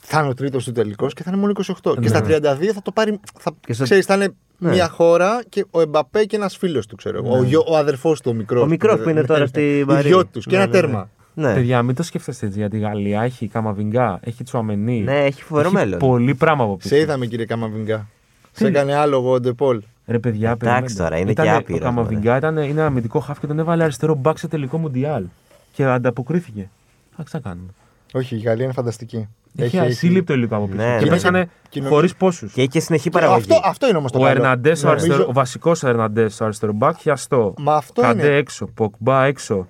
[0.00, 1.94] Θα είναι ο τρίτος του τελικός και θα είναι μόνο 28.
[1.94, 2.06] Και Ναι.
[2.06, 3.20] στα 32 θα το πάρει.
[3.38, 4.28] Θα, Και στο- ξέρεις, θα είναι
[4.58, 4.70] Ναι.
[4.70, 7.38] μια χώρα και ο Εμπαπέ και ένας φίλος του, ξέρω εγώ.
[7.38, 8.62] Ο, γιο- ο αδερφός του, ο μικρός.
[8.62, 10.00] Ο μικρός που είναι τώρα στη Παρή.
[10.08, 10.86] Οι δυο τους και Ναι, ένα ναι, ναι.
[10.86, 11.08] τέρμα.
[11.34, 11.54] Ναι.
[11.54, 15.00] Παιδιά, μην το σκέφτεστε έτσι γιατί η Γαλλία έχει Καμαβιγκά, έχει Τσουαμενί.
[15.00, 15.98] ναι, έχει φοβερό έχει μέλλον.
[15.98, 16.88] πολύ πράγμα από πίσω.
[16.88, 18.06] Σε είδαμε, κύριε Καμαβιγκά.
[18.52, 19.80] Σε έκανε άλογο ο Ντεπόλ.
[20.08, 21.02] Ρε παιδιά, Εντάξει περιμένετε.
[21.02, 23.82] τώρα, είναι Ήτανε- και άπειρος, Ο Καμαβιγκά ήταν, είναι ένα αμυντικό χάφ και τον έβαλε
[23.82, 25.24] αριστερό μπακ σε τελικό μουντιάλ.
[25.72, 26.70] Και ανταποκρίθηκε.
[27.12, 27.68] Εντάξει, τι θα κάνουμε.
[28.12, 29.28] Όχι, η Γαλλία είναι φανταστική.
[29.56, 30.76] Έχει ασύλληπτο υλικό από πίσω.
[30.82, 31.10] Ναι, και ναι.
[31.10, 32.52] πέσανε Και νομίζω- χωρίς πόσους.
[32.52, 33.40] Και έχει και συνεχή Και παραγωγή.
[33.40, 34.34] Αυτό, αυτό είναι όμως το Ο καλό.
[34.40, 37.54] Ερναντές, ο, Νομίζω- αριστερο, ο βασικός Ερναντές, ο αριστερό μπακ, χιαστό.
[37.58, 38.36] Μα αυτό Καντέ είναι.
[38.36, 39.68] έξω, Ποκμπά έξω.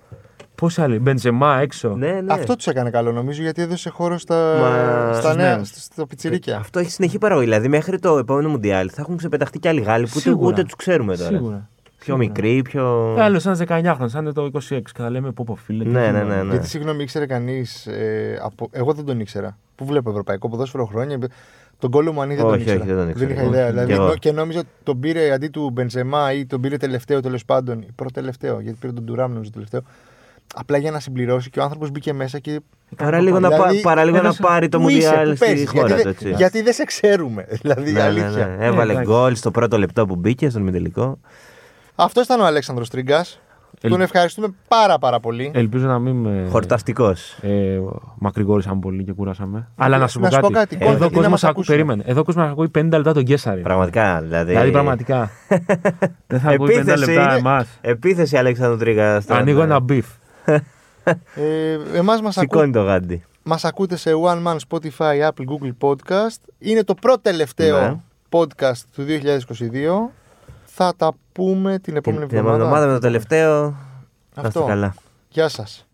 [0.60, 1.94] Πόσοι άλλοι, Μπεντζεμά έξω.
[1.96, 2.32] Ναι, ναι.
[2.32, 5.68] Αυτό τους έκανε καλό νομίζω γιατί έδωσε χώρο στα, Μα- στα στους νέα, νέους.
[5.68, 6.56] στα, στα πιτσιρίκια.
[6.56, 7.46] Αυτό έχει συνεχή παραγωγή.
[7.46, 10.46] Δηλαδή μέχρι το επόμενο Μουντιάλ θα έχουν ξεπεταχτεί και άλλοι Γάλλοι που ούτε, Σίγουρα.
[10.48, 11.28] ούτε τους ξέρουμε τώρα.
[11.36, 11.68] Σίγουρα.
[11.98, 13.14] Πιο μικροί, πιο.
[13.18, 13.56] Άλλο ένα
[13.96, 15.84] 19χρονο, σαν είναι το 26 και θα λέμε πω πω φίλε.
[15.84, 16.24] τι Ναι, ναι, γίνεται.
[16.34, 16.50] ναι, ναι.
[16.50, 17.86] Γιατί συγγνώμη, ήξερε κανείς.
[17.86, 18.68] Ε, από...
[18.72, 19.58] Εγώ δεν τον ήξερα.
[19.74, 21.18] Πού βλέπω ευρωπαϊκό ποδόσφαιρο χρόνια.
[21.78, 22.78] Τον κόλλο μου δεν τον Όχι, ήξερα.
[22.80, 23.30] όχι, δεν τον ήξερα.
[23.32, 23.64] είχα Όχι, ιδέα.
[23.64, 24.06] κι Δηλαδή, εγώ.
[24.06, 27.80] νο- και νόμιζα ότι τον πήρε αντί του Μπενζεμά ή τον πήρε τελευταίο τέλος πάντων.
[27.82, 28.60] Ή προτελευταίο.
[28.60, 29.80] Γιατί πήρε τον Τουράμ νομίζω τελευταίο.
[30.54, 32.60] Απλά για να συμπληρώσει και ο άνθρωπος μπήκε μέσα και.
[32.96, 35.36] Παρά λίγο, να, Δηλαδή, πά- παρά λίγο να έδωσε- πάρει το Πού είσαι, Μουντιάλ πού
[35.36, 36.08] στη παίζεις, χώρα γιατί, του.
[36.08, 36.30] δεν- έτσι.
[36.36, 37.46] γιατί δεν σε ξέρουμε.
[37.62, 38.46] Δηλαδή, Ναι, ναι, αλήθεια.
[38.58, 38.66] ναι.
[38.66, 39.10] Έβαλε εντάξει.
[39.10, 41.18] γκολ στο πρώτο λεπτό που μπήκε στον ημιτελικό.
[41.94, 43.40] Αυτός ήταν ο Αλέξανδρος Τρίγκας.
[43.80, 45.50] Ελ- Τον ευχαριστούμε πάρα πάρα πολύ.
[45.54, 46.46] Ελπίζω να μην με.
[46.50, 47.38] Χορταστικός.
[47.42, 47.78] Ε,
[48.18, 49.68] μακρηγόρησαν πολύ και κουράσαμε.
[49.76, 50.54] Αλλά να σου πω να σου πω κάτι.
[50.58, 51.74] κάτι, κόλλη, Εδώ γιατί να κόσμο μας ακού, ακούσουν.
[51.74, 52.02] περίμενε.
[52.06, 53.60] Εδώ κόσμος ακούει 50 λεπτά τον Κέσσαρη.
[53.60, 54.20] Πραγματικά.
[54.22, 55.30] Δηλαδή, Δηλαδή πραγματικά.
[56.26, 57.66] Δεν θα ακούει 50 Επίθεση λεπτά είναι- εμάς.
[57.80, 59.22] Επίθεση Αλέξανδρου Τρίγα.
[59.28, 60.06] Ανοίγω ένα beef.
[61.34, 62.46] Ε, εμάς μας, ακού...
[62.52, 63.24] Σηκώνει το γάντι.
[63.42, 66.36] μας ακούτε σε One Man, Spotify, Apple, Google Podcast.
[66.58, 67.96] Είναι το πρώτο τελευταίο Ναι.
[68.30, 70.10] podcast του 2022.
[70.64, 73.60] Θα τα πούμε την επόμενη Την επόμενη εβδομάδα με το τελευταίο.
[73.62, 73.76] Να
[74.36, 74.64] είστε Αυτό.
[74.64, 74.94] καλά.
[75.28, 75.86] Γεια σας.